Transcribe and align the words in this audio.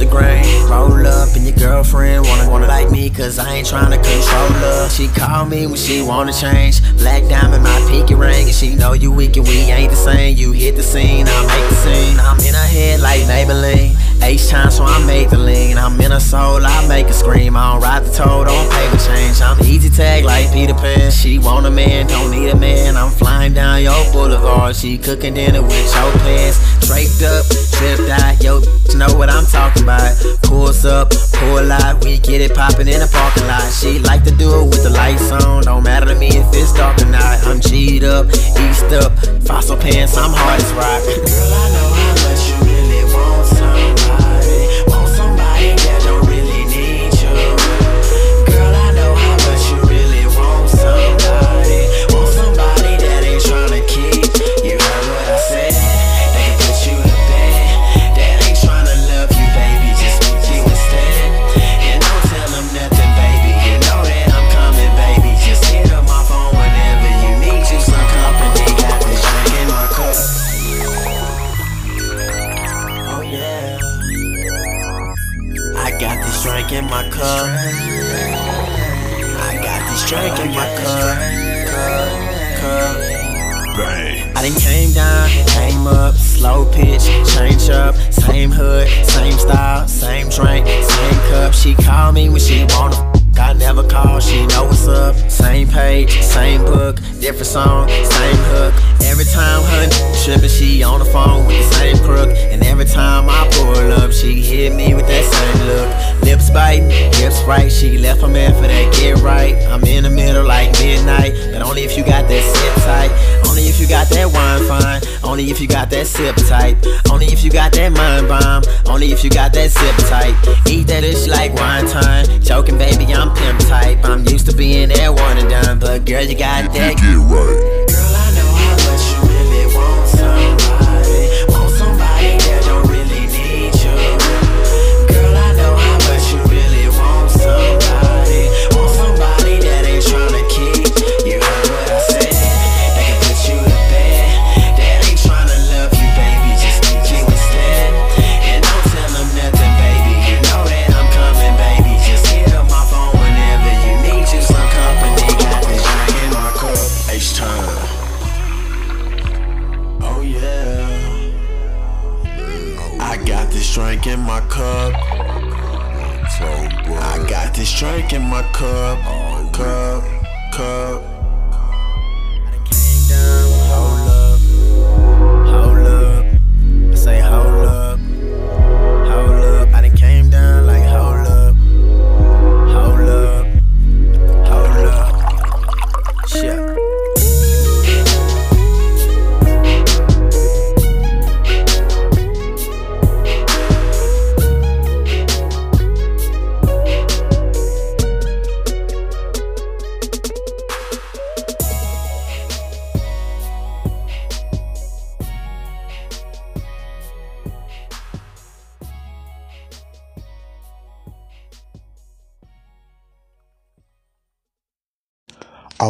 the 0.00 0.06
grain, 0.06 0.44
roll 0.64 1.06
up, 1.06 1.28
your 1.50 1.68
girlfriend 1.68 2.26
wanna 2.26 2.48
wanna 2.48 2.66
like 2.66 2.90
me, 2.90 3.10
cause 3.10 3.38
I 3.38 3.54
ain't 3.54 3.66
tryna 3.66 4.02
control 4.02 4.52
her. 4.60 4.88
She 4.88 5.08
call 5.08 5.46
me 5.46 5.66
when 5.66 5.76
she 5.76 6.02
wanna 6.02 6.32
change. 6.32 6.80
Black 6.98 7.22
diamond, 7.28 7.62
my 7.62 7.86
pinky 7.88 8.14
ring, 8.14 8.46
and 8.46 8.54
she 8.54 8.74
know 8.74 8.92
you 8.92 9.12
weak 9.12 9.36
and 9.36 9.46
we 9.46 9.58
ain't 9.70 9.90
the 9.90 9.96
same. 9.96 10.36
You 10.36 10.52
hit 10.52 10.76
the 10.76 10.82
scene, 10.82 11.26
I 11.28 11.40
make 11.46 11.68
the 11.70 11.76
scene. 11.76 12.20
I'm 12.20 12.38
in 12.40 12.54
her 12.54 12.66
head 12.66 13.00
like 13.00 13.22
Maybelline. 13.22 13.96
H 14.22 14.48
time, 14.48 14.70
so 14.70 14.84
I 14.84 15.04
make 15.06 15.30
the 15.30 15.38
lean. 15.38 15.78
I'm 15.78 15.98
in 16.00 16.10
her 16.10 16.20
soul, 16.20 16.64
I 16.64 16.86
make 16.88 17.06
her 17.06 17.12
scream. 17.12 17.56
I 17.56 17.72
don't 17.72 17.82
ride 17.82 18.04
the 18.04 18.12
toe, 18.12 18.44
don't 18.44 18.70
pay 18.70 18.88
the 18.90 18.98
change. 18.98 19.40
I'm 19.40 19.58
easy 19.64 19.88
tag 19.88 20.24
like 20.24 20.52
Peter 20.52 20.74
Pan. 20.74 21.10
She 21.10 21.38
want 21.38 21.66
a 21.66 21.70
man, 21.70 22.06
don't 22.06 22.30
need 22.30 22.50
a 22.50 22.56
man. 22.56 22.96
I'm 22.96 23.10
flying 23.10 23.54
down 23.54 23.82
your 23.82 24.12
boulevard. 24.12 24.76
She 24.76 24.98
cooking 24.98 25.34
dinner 25.34 25.62
with 25.62 25.94
your 25.94 26.12
pants. 26.20 26.58
Draped 26.86 27.22
up, 27.22 27.46
tripped 27.72 28.10
out. 28.10 28.42
Yo, 28.42 28.60
know 28.94 29.16
what 29.16 29.30
I'm 29.30 29.46
talking 29.46 29.84
about. 29.84 30.14
Pulls 30.42 30.84
up, 30.84 31.10
pull 31.40 31.72
out. 31.72 32.04
We 32.04 32.18
get 32.18 32.40
it 32.40 32.54
popping 32.54 32.88
in 32.88 33.00
the 33.00 33.10
parking 33.10 33.46
lot. 33.48 33.64
She 33.72 33.98
like 33.98 34.22
to 34.24 34.30
do 34.30 34.48
it 34.60 34.66
with 34.68 34.82
the 34.84 34.90
lights 34.90 35.32
on. 35.32 35.64
Don't 35.64 35.82
matter 35.82 36.06
to 36.06 36.14
me 36.14 36.28
if 36.28 36.46
it's 36.52 36.72
dark 36.72 37.00
or 37.00 37.06
not. 37.06 37.40
I'm 37.46 37.60
G'd 37.60 38.04
up, 38.04 38.26
eased 38.28 38.92
up. 38.92 39.12
Fossil 39.48 39.76
pants, 39.76 40.16
I'm 40.16 40.32
hard 40.32 40.60
as 40.60 40.72
rock. 40.74 41.02
Girl, 41.26 41.52
I 41.52 41.66
know 41.72 41.89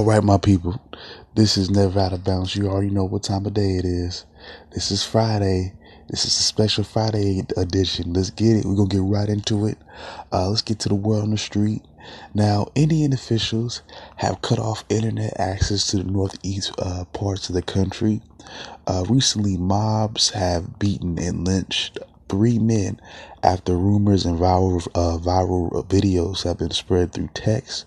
All 0.01 0.07
right, 0.07 0.25
my 0.25 0.39
people. 0.39 0.81
This 1.35 1.59
is 1.59 1.69
Never 1.69 2.01
Out 2.01 2.15
of 2.15 2.25
Bounds. 2.25 2.57
You 2.57 2.69
already 2.69 2.89
know 2.89 3.05
what 3.05 3.23
time 3.23 3.45
of 3.45 3.53
day 3.53 3.73
it 3.73 3.85
is. 3.85 4.25
This 4.73 4.91
is 4.91 5.05
Friday. 5.05 5.75
This 6.09 6.25
is 6.25 6.31
a 6.41 6.43
special 6.43 6.85
Friday 6.85 7.43
edition. 7.59 8.15
Let's 8.15 8.31
get 8.31 8.57
it. 8.57 8.65
We're 8.65 8.77
going 8.77 8.89
to 8.89 8.97
get 8.97 9.03
right 9.03 9.29
into 9.29 9.67
it. 9.67 9.77
Uh, 10.33 10.49
let's 10.49 10.63
get 10.63 10.79
to 10.79 10.89
the 10.89 10.95
word 10.95 11.21
on 11.21 11.33
the 11.33 11.37
street. 11.37 11.83
Now, 12.33 12.69
Indian 12.75 13.13
officials 13.13 13.83
have 14.17 14.41
cut 14.41 14.59
off 14.59 14.87
internet 14.89 15.39
access 15.39 15.89
to 15.89 15.99
the 15.99 16.05
northeast 16.05 16.73
uh, 16.79 17.05
parts 17.13 17.51
of 17.51 17.55
the 17.55 17.61
country. 17.61 18.23
Uh, 18.87 19.05
recently, 19.07 19.59
mobs 19.59 20.31
have 20.31 20.79
beaten 20.79 21.19
and 21.19 21.47
lynched 21.47 21.99
three 22.31 22.59
men 22.61 23.01
after 23.43 23.77
rumors 23.77 24.25
and 24.25 24.39
viral 24.39 24.87
uh, 24.95 25.19
viral 25.19 25.85
videos 25.87 26.45
have 26.45 26.59
been 26.59 26.71
spread 26.71 27.13
through 27.13 27.29
text. 27.35 27.87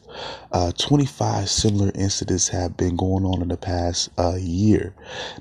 Uh, 0.51 0.71
25 0.77 1.49
similar 1.49 1.91
incidents 1.95 2.49
have 2.49 2.75
been 2.75 2.95
going 2.95 3.23
on 3.23 3.41
in 3.41 3.47
the 3.47 3.57
past 3.57 4.09
uh, 4.19 4.35
year. 4.35 4.93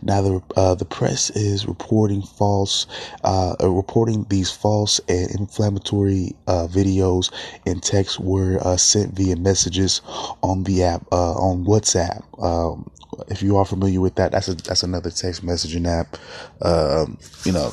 Now, 0.03 0.23
the 0.23 0.43
uh, 0.57 0.75
the 0.75 0.85
press 0.85 1.31
is 1.31 1.67
reporting 1.67 2.23
false, 2.23 2.87
uh, 3.25 3.57
uh, 3.61 3.69
reporting 3.69 4.25
these 4.29 4.51
false 4.51 5.01
and 5.09 5.31
inflammatory 5.33 6.35
videos 6.47 7.33
and 7.67 7.83
texts 7.83 8.21
were 8.21 8.77
sent 8.77 9.15
via 9.15 9.37
messages 9.37 10.01
on 10.43 10.63
the 10.65 10.85
app 10.85 11.07
on 11.13 11.65
WhatsApp. 11.65 12.23
Um, 12.43 12.89
if 13.29 13.43
you 13.43 13.57
are 13.57 13.65
familiar 13.65 14.01
with 14.01 14.15
that, 14.17 14.33
that's 14.33 14.49
a, 14.49 14.55
that's 14.55 14.83
another 14.83 15.11
text 15.11 15.45
messaging 15.45 15.87
app. 15.87 16.17
Um, 16.63 17.19
you 17.45 17.53
know, 17.53 17.73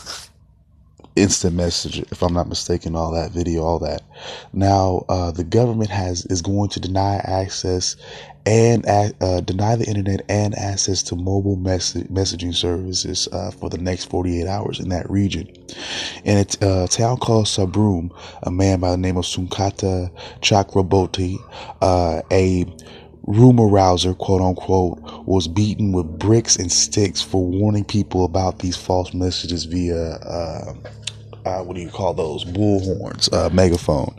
instant 1.15 1.55
message 1.55 1.99
if 2.11 2.21
i'm 2.21 2.33
not 2.33 2.47
mistaken 2.47 2.95
all 2.95 3.11
that 3.11 3.31
video 3.31 3.63
all 3.63 3.79
that. 3.79 4.01
Now 4.53 5.05
uh, 5.09 5.31
the 5.31 5.43
government 5.43 5.89
has 5.89 6.25
is 6.25 6.41
going 6.41 6.69
to 6.69 6.79
deny 6.79 7.17
access 7.17 7.95
and 8.45 8.85
uh, 8.87 9.41
deny 9.41 9.75
the 9.75 9.85
internet 9.85 10.21
and 10.29 10.57
access 10.57 11.03
to 11.03 11.15
mobile 11.15 11.55
mess- 11.55 11.93
messaging 11.93 12.55
services 12.55 13.27
uh, 13.31 13.51
for 13.51 13.69
the 13.69 13.77
next 13.77 14.05
48 14.05 14.47
hours 14.47 14.79
in 14.79 14.89
that 14.89 15.09
region. 15.09 15.47
In 16.23 16.37
a 16.37 16.65
uh, 16.65 16.87
town 16.87 17.17
called 17.17 17.45
Sabroom, 17.45 18.11
a 18.43 18.49
man 18.51 18.79
by 18.79 18.91
the 18.91 18.97
name 18.97 19.17
of 19.17 19.25
Sukanta 19.25 20.09
Chakraborty 20.41 21.37
uh, 21.81 22.21
a 22.31 22.65
rumor 23.29 23.67
rouser, 23.67 24.13
quote 24.15 24.41
unquote, 24.41 24.99
was 25.27 25.47
beaten 25.47 25.91
with 25.91 26.17
bricks 26.17 26.55
and 26.55 26.71
sticks 26.71 27.21
for 27.21 27.45
warning 27.45 27.85
people 27.85 28.25
about 28.25 28.59
these 28.59 28.75
false 28.75 29.13
messages 29.13 29.65
via 29.65 30.13
uh, 30.15 30.73
uh, 31.45 31.63
what 31.63 31.75
do 31.75 31.81
you 31.81 31.89
call 31.89 32.13
those 32.13 32.43
bullhorns, 32.43 33.31
uh, 33.31 33.49
megaphone. 33.49 34.13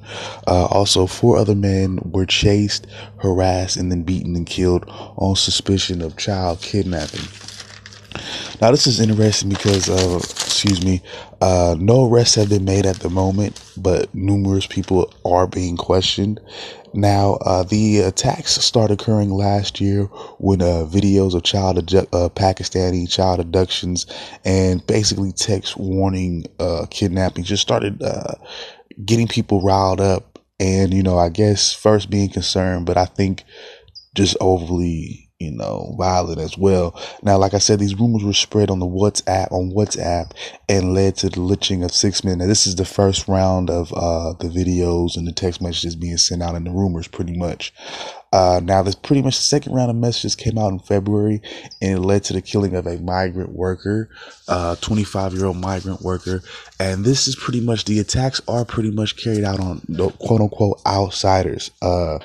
Uh, 0.47 0.67
also, 0.67 1.07
four 1.07 1.37
other 1.37 1.55
men 1.55 1.99
were 2.05 2.25
chased, 2.25 2.87
harassed, 3.19 3.77
and 3.77 3.91
then 3.91 4.03
beaten 4.03 4.35
and 4.37 4.47
killed 4.47 4.85
on 4.89 5.37
suspicion 5.37 6.01
of 6.03 6.17
child 6.17 6.61
kidnapping. 6.63 7.27
Now, 8.61 8.71
this 8.71 8.87
is 8.87 9.01
interesting 9.01 9.49
because, 9.49 9.89
uh, 9.89 10.17
excuse 10.19 10.85
me, 10.85 11.03
uh, 11.41 11.77
no 11.79 12.07
arrests 12.07 12.35
have 12.35 12.51
been 12.51 12.65
made 12.65 12.85
at 12.85 12.97
the 12.97 13.09
moment, 13.09 13.63
but 13.77 14.15
numerous 14.15 14.67
people 14.67 15.13
are 15.25 15.47
being 15.47 15.77
questioned. 15.77 16.41
Now, 16.93 17.35
uh, 17.35 17.63
the 17.63 18.01
attacks 18.01 18.53
started 18.53 19.01
occurring 19.01 19.31
last 19.31 19.81
year 19.81 20.05
when 20.39 20.61
uh, 20.61 20.87
videos 20.89 21.35
of 21.35 21.45
child 21.45 21.79
uh, 21.79 22.29
Pakistani 22.31 23.09
child 23.09 23.39
abductions 23.39 24.07
and 24.45 24.85
basically 24.87 25.33
text 25.33 25.77
warning 25.77 26.47
uh, 26.59 26.87
kidnapping 26.91 27.45
just 27.45 27.63
started 27.63 28.03
uh, 28.03 28.35
getting 29.05 29.29
people 29.29 29.63
riled 29.63 30.01
up. 30.01 30.39
And, 30.59 30.93
you 30.93 31.03
know, 31.03 31.17
I 31.17 31.31
guess 31.31 31.73
first 31.73 32.11
being 32.11 32.29
concerned, 32.29 32.85
but 32.87 32.99
I 32.99 33.07
think 33.07 33.45
just 34.15 34.37
overly 34.41 35.30
you 35.41 35.51
know, 35.51 35.95
violent 35.97 36.39
as 36.39 36.57
well. 36.59 36.95
Now, 37.23 37.39
like 37.39 37.55
I 37.55 37.59
said, 37.59 37.79
these 37.79 37.99
rumors 37.99 38.23
were 38.23 38.35
spread 38.35 38.71
on 38.71 38.79
the 38.79 38.87
WhatsApp 38.87 39.51
on 39.51 39.73
WhatsApp 39.73 40.33
and 40.69 40.93
led 40.93 41.17
to 41.17 41.31
the 41.31 41.41
lynching 41.41 41.83
of 41.83 41.93
six 41.93 42.23
men. 42.23 42.39
Now, 42.39 42.47
this 42.47 42.67
is 42.67 42.77
the 42.77 42.85
first 42.85 43.27
round 43.27 43.71
of 43.71 43.91
uh, 43.95 44.35
the 44.35 44.49
videos 44.49 45.17
and 45.17 45.27
the 45.27 45.33
text 45.33 45.63
messages 45.63 45.97
being 45.97 46.19
sent 46.19 46.43
out 46.43 46.55
and 46.55 46.67
the 46.67 46.71
rumors, 46.71 47.09
pretty 47.09 47.37
much. 47.37 47.73
Uh, 48.33 48.61
now, 48.63 48.83
this 48.83 48.95
pretty 48.95 49.23
much 49.23 49.39
the 49.39 49.43
second 49.43 49.73
round 49.73 49.91
of 49.91 49.97
messages 49.97 50.37
came 50.37 50.59
out 50.59 50.73
in 50.73 50.79
February, 50.79 51.41
and 51.81 51.99
it 51.99 52.01
led 52.01 52.23
to 52.23 52.35
the 52.35 52.43
killing 52.43 52.77
of 52.77 52.87
a 52.87 52.99
migrant 52.99 53.51
worker, 53.51 54.11
uh, 54.47 54.77
25 54.77 55.33
year 55.33 55.47
old 55.47 55.57
migrant 55.57 56.03
worker. 56.03 56.43
And 56.79 57.03
this 57.05 57.27
is 57.27 57.35
pretty 57.35 57.61
much 57.61 57.87
the 57.87 57.99
attacks 57.99 58.43
are 58.47 58.67
pretty 58.67 58.91
much 58.91 59.17
carried 59.17 59.43
out 59.45 59.59
on 59.59 59.81
the 59.89 60.11
quote 60.11 60.43
unquote 60.43 60.81
outsiders. 60.87 61.71
Uh, 61.81 62.19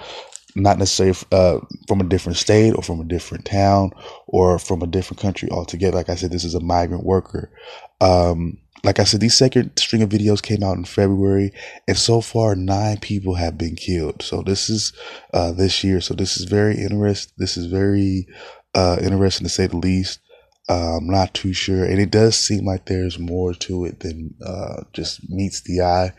not 0.56 0.80
necessarily 0.80 1.18
uh, 1.32 1.60
from 1.88 2.02
a 2.02 2.06
different 2.06 2.38
state 2.38 2.72
or 2.72 2.82
from 2.82 3.02
a 3.02 3.06
different 3.06 3.46
town 3.46 3.92
or 4.28 4.58
from 4.58 4.82
a 4.82 4.88
different 4.88 5.20
country 5.20 5.50
altogether. 5.52 5.98
Like 5.98 6.10
I 6.10 6.16
said, 6.16 6.32
this 6.32 6.46
is 6.46 6.56
a 6.56 6.62
migrant 6.62 7.04
worker. 7.04 7.52
Um, 8.00 8.58
like 8.84 9.00
I 9.00 9.04
said, 9.04 9.20
these 9.20 9.38
second 9.38 9.72
string 9.78 10.02
of 10.02 10.10
videos 10.10 10.42
came 10.42 10.64
out 10.64 10.78
in 10.78 10.86
February, 10.86 11.52
and 11.88 11.98
so 11.98 12.22
far 12.22 12.56
nine 12.56 12.98
people 13.00 13.34
have 13.34 13.58
been 13.58 13.76
killed. 13.76 14.22
So 14.22 14.44
this 14.44 14.70
is 14.70 14.94
uh, 15.34 15.52
this 15.52 15.84
year. 15.84 16.02
So 16.02 16.14
this 16.14 16.38
is 16.38 16.46
very 16.46 16.78
interesting. 16.78 17.34
This 17.38 17.58
is 17.58 17.66
very 17.66 18.28
uh, 18.76 18.98
interesting 19.02 19.46
to 19.46 19.50
say 19.50 19.68
the 19.68 19.78
least. 19.78 20.20
I'm 20.68 21.08
not 21.08 21.34
too 21.34 21.54
sure, 21.54 21.84
and 21.84 22.00
it 22.00 22.12
does 22.12 22.36
seem 22.36 22.66
like 22.66 22.86
there's 22.86 23.20
more 23.20 23.54
to 23.54 23.86
it 23.86 24.00
than 24.00 24.34
uh, 24.44 24.84
just 24.94 25.30
meets 25.30 25.62
the 25.62 25.82
eye. 25.82 26.12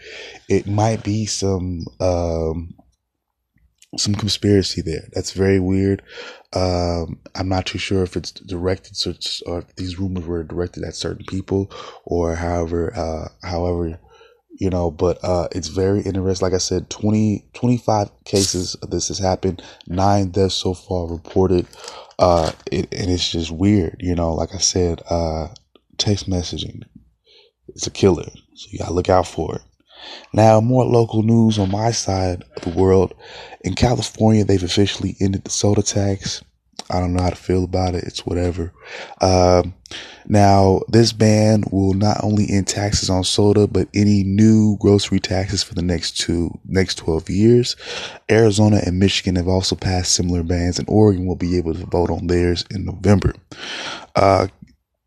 It 0.48 0.66
might 0.68 1.02
be 1.02 1.26
some 1.26 1.84
um, 2.00 2.74
some 3.96 4.14
conspiracy 4.14 4.82
there. 4.82 5.08
That's 5.12 5.32
very 5.32 5.60
weird. 5.60 6.02
Um, 6.52 7.20
I'm 7.34 7.48
not 7.48 7.66
too 7.66 7.78
sure 7.78 8.02
if 8.02 8.16
it's 8.16 8.32
directed 8.32 8.94
to, 8.96 9.16
or 9.46 9.64
these 9.76 9.98
rumors 9.98 10.24
were 10.24 10.42
directed 10.42 10.84
at 10.84 10.94
certain 10.94 11.24
people 11.26 11.70
or 12.04 12.34
however, 12.34 12.92
uh, 12.96 13.28
however, 13.46 13.98
you 14.58 14.70
know, 14.70 14.90
but, 14.90 15.18
uh, 15.22 15.48
it's 15.52 15.68
very 15.68 16.00
interesting. 16.00 16.44
Like 16.46 16.54
I 16.54 16.58
said, 16.58 16.90
20, 16.90 17.46
25 17.54 18.10
cases 18.24 18.74
of 18.76 18.90
this 18.90 19.08
has 19.08 19.18
happened, 19.18 19.62
nine 19.86 20.30
deaths 20.30 20.54
so 20.54 20.74
far 20.74 21.06
reported. 21.06 21.66
Uh, 22.18 22.52
it, 22.72 22.92
and 22.92 23.10
it's 23.10 23.30
just 23.30 23.50
weird, 23.50 23.96
you 24.00 24.14
know, 24.14 24.32
like 24.34 24.54
I 24.54 24.58
said, 24.58 25.02
uh, 25.10 25.48
text 25.98 26.28
messaging, 26.28 26.82
it's 27.68 27.86
a 27.86 27.90
killer. 27.90 28.30
So 28.54 28.68
you 28.70 28.78
gotta 28.78 28.94
look 28.94 29.10
out 29.10 29.26
for 29.26 29.56
it. 29.56 29.62
Now, 30.32 30.60
more 30.60 30.84
local 30.84 31.22
news 31.22 31.58
on 31.58 31.70
my 31.70 31.90
side 31.90 32.44
of 32.56 32.62
the 32.62 32.78
world. 32.78 33.14
In 33.62 33.74
California, 33.74 34.44
they've 34.44 34.62
officially 34.62 35.16
ended 35.20 35.44
the 35.44 35.50
soda 35.50 35.82
tax. 35.82 36.42
I 36.90 37.00
don't 37.00 37.14
know 37.14 37.22
how 37.22 37.30
to 37.30 37.36
feel 37.36 37.64
about 37.64 37.94
it. 37.94 38.04
It's 38.04 38.24
whatever. 38.24 38.72
Um, 39.20 39.74
now, 40.28 40.82
this 40.88 41.12
ban 41.12 41.64
will 41.70 41.94
not 41.94 42.22
only 42.22 42.46
end 42.50 42.68
taxes 42.68 43.10
on 43.10 43.24
soda, 43.24 43.66
but 43.66 43.88
any 43.94 44.22
new 44.24 44.76
grocery 44.78 45.20
taxes 45.20 45.62
for 45.62 45.74
the 45.74 45.82
next 45.82 46.18
two, 46.18 46.58
next 46.66 46.96
12 46.96 47.30
years. 47.30 47.76
Arizona 48.30 48.80
and 48.84 48.98
Michigan 48.98 49.36
have 49.36 49.48
also 49.48 49.74
passed 49.74 50.12
similar 50.12 50.42
bans, 50.42 50.78
and 50.78 50.88
Oregon 50.88 51.26
will 51.26 51.36
be 51.36 51.56
able 51.56 51.74
to 51.74 51.86
vote 51.86 52.10
on 52.10 52.26
theirs 52.26 52.64
in 52.70 52.84
November. 52.84 53.34
Uh, 54.14 54.48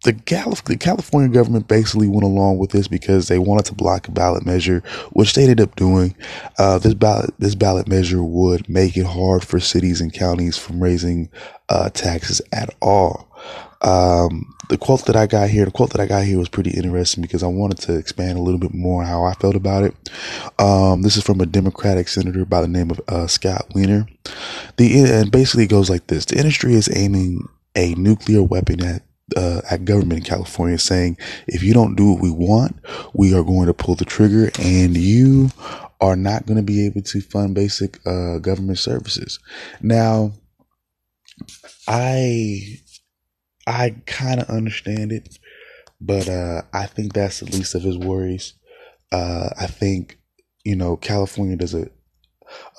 the, 0.04 0.14
Calif- 0.14 0.64
the 0.64 0.78
California 0.78 1.30
government 1.30 1.68
basically 1.68 2.08
went 2.08 2.24
along 2.24 2.58
with 2.58 2.72
this 2.72 2.88
because 2.88 3.28
they 3.28 3.40
wanted 3.40 3.66
to 3.66 3.74
block 3.74 4.08
a 4.08 4.12
ballot 4.12 4.46
measure, 4.46 4.82
which 5.12 5.34
they 5.34 5.44
ended 5.44 5.62
up 5.62 5.76
doing. 5.76 6.16
Uh, 6.58 6.80
this 6.80 6.94
ballot 6.94 7.34
this 7.38 7.56
ballot 7.56 7.88
measure 7.88 8.24
would 8.24 8.70
make 8.70 8.96
it 8.96 9.06
hard 9.06 9.44
for 9.44 9.60
cities 9.60 10.00
and 10.00 10.14
counties 10.14 10.58
from 10.58 10.82
raising 10.82 11.30
uh, 11.68 11.90
taxes 11.90 12.42
at 12.54 12.74
all. 12.82 13.28
Um, 13.82 14.54
the 14.70 14.78
quote 14.78 15.06
that 15.06 15.16
I 15.16 15.26
got 15.26 15.50
here, 15.50 15.66
the 15.66 15.72
quote 15.72 15.92
that 15.92 16.02
I 16.02 16.06
got 16.06 16.26
here 16.26 16.38
was 16.38 16.50
pretty 16.50 16.72
interesting 16.72 17.22
because 17.22 17.44
I 17.44 17.48
wanted 17.48 17.80
to 17.80 17.98
expand 17.98 18.38
a 18.38 18.42
little 18.42 18.60
bit 18.60 18.74
more 18.74 19.02
on 19.02 19.08
how 19.08 19.24
I 19.24 19.34
felt 19.34 19.56
about 19.56 19.84
it. 19.84 19.96
Um, 20.60 21.02
this 21.02 21.18
is 21.18 21.24
from 21.24 21.42
a 21.42 21.46
Democratic 21.46 22.08
senator 22.08 22.46
by 22.46 22.62
the 22.62 22.68
name 22.68 22.92
of 22.92 23.02
uh, 23.08 23.28
Scott 23.28 23.68
Wiener. 23.74 24.08
The 24.78 25.04
and 25.04 25.32
basically 25.32 25.64
it 25.64 25.70
goes 25.70 25.90
like 25.90 26.08
this: 26.08 26.26
the 26.26 26.38
industry 26.38 26.76
is 26.76 26.90
aiming 26.96 27.50
a 27.76 27.96
nuclear 27.96 28.44
weapon 28.44 28.84
at 28.84 29.02
uh, 29.36 29.62
at 29.70 29.86
government 29.86 30.20
in 30.20 30.24
California 30.26 30.78
saying, 30.78 31.18
if 31.48 31.64
you 31.64 31.74
don't 31.74 31.96
do 31.96 32.14
what 32.14 32.22
we 32.22 32.32
want, 32.32 32.78
we 33.14 33.34
are 33.34 33.44
going 33.44 33.68
to 33.68 33.74
pull 33.74 33.96
the 33.96 34.06
trigger 34.06 34.52
and 34.60 34.98
you 34.98 35.50
are 36.02 36.16
not 36.16 36.46
going 36.46 36.58
to 36.58 36.64
be 36.64 36.86
able 36.86 37.02
to 37.02 37.22
fund 37.22 37.56
basic 37.56 38.00
uh, 38.08 38.40
government 38.40 38.80
services. 38.80 39.40
Now, 39.82 40.34
I 41.88 42.80
I 43.68 43.96
kind 44.06 44.42
of 44.42 44.50
understand 44.50 45.12
it, 45.12 45.38
but 46.00 46.28
uh, 46.28 46.64
I 46.74 46.86
think 46.86 47.14
that's 47.14 47.40
the 47.40 47.46
least 47.46 47.76
of 47.76 47.84
his 47.84 47.98
worries. 47.98 48.54
Uh, 49.12 49.50
I 49.60 49.68
think 49.68 50.20
you 50.64 50.76
know 50.76 50.98
California 50.98 51.56
does 51.56 51.74
a 51.74 51.90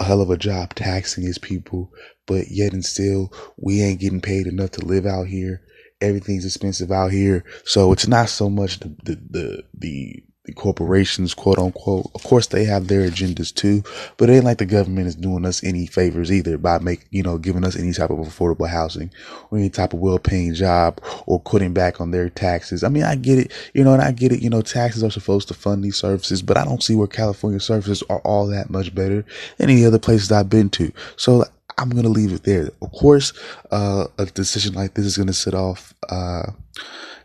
a 0.00 0.04
hell 0.04 0.20
of 0.20 0.30
a 0.30 0.36
job 0.36 0.74
taxing 0.74 1.24
his 1.24 1.38
people, 1.38 1.92
but 2.26 2.46
yet 2.50 2.72
and 2.72 2.84
still 2.84 3.32
we 3.56 3.82
ain't 3.82 4.00
getting 4.00 4.20
paid 4.20 4.46
enough 4.46 4.72
to 4.72 4.84
live 4.84 5.06
out 5.06 5.26
here 5.28 5.62
everything's 6.00 6.44
expensive 6.44 6.90
out 6.90 7.12
here. 7.12 7.44
So 7.64 7.92
it's 7.92 8.06
not 8.06 8.28
so 8.28 8.50
much 8.50 8.80
the, 8.80 8.88
the, 9.02 9.20
the, 9.30 9.64
the, 9.74 10.24
corporations, 10.56 11.34
quote 11.34 11.58
unquote. 11.58 12.10
Of 12.14 12.22
course, 12.22 12.48
they 12.48 12.64
have 12.64 12.88
their 12.88 13.08
agendas 13.08 13.54
too, 13.54 13.82
but 14.16 14.28
it 14.28 14.34
ain't 14.34 14.44
like 14.44 14.58
the 14.58 14.66
government 14.66 15.06
is 15.06 15.14
doing 15.14 15.44
us 15.44 15.62
any 15.62 15.86
favors 15.86 16.32
either 16.32 16.58
by 16.58 16.78
make, 16.78 17.06
you 17.10 17.22
know, 17.22 17.38
giving 17.38 17.64
us 17.64 17.76
any 17.76 17.92
type 17.92 18.10
of 18.10 18.18
affordable 18.18 18.68
housing 18.68 19.12
or 19.50 19.58
any 19.58 19.70
type 19.70 19.92
of 19.92 20.00
well-paying 20.00 20.54
job 20.54 21.00
or 21.26 21.40
cutting 21.42 21.72
back 21.72 22.00
on 22.00 22.10
their 22.10 22.28
taxes. 22.28 22.82
I 22.82 22.88
mean, 22.88 23.04
I 23.04 23.16
get 23.16 23.38
it, 23.38 23.52
you 23.74 23.84
know, 23.84 23.92
and 23.92 24.02
I 24.02 24.12
get 24.12 24.32
it, 24.32 24.42
you 24.42 24.50
know, 24.50 24.62
taxes 24.62 25.04
are 25.04 25.10
supposed 25.10 25.48
to 25.48 25.54
fund 25.54 25.84
these 25.84 25.96
services, 25.96 26.42
but 26.42 26.56
I 26.56 26.64
don't 26.64 26.82
see 26.82 26.94
where 26.94 27.06
California 27.06 27.60
services 27.60 28.02
are 28.10 28.20
all 28.20 28.46
that 28.48 28.70
much 28.70 28.94
better 28.94 29.24
than 29.58 29.70
any 29.70 29.84
other 29.84 29.98
places 29.98 30.32
I've 30.32 30.50
been 30.50 30.70
to. 30.70 30.92
So 31.16 31.44
I'm 31.80 31.90
to 32.02 32.08
leave 32.10 32.32
it 32.32 32.44
there. 32.44 32.70
Of 32.82 32.92
course, 32.92 33.32
uh, 33.70 34.06
a 34.18 34.26
decision 34.26 34.74
like 34.74 34.94
this 34.94 35.06
is 35.06 35.16
to 35.28 35.32
set 35.32 35.54
off, 35.54 35.94
uh, 36.08 36.52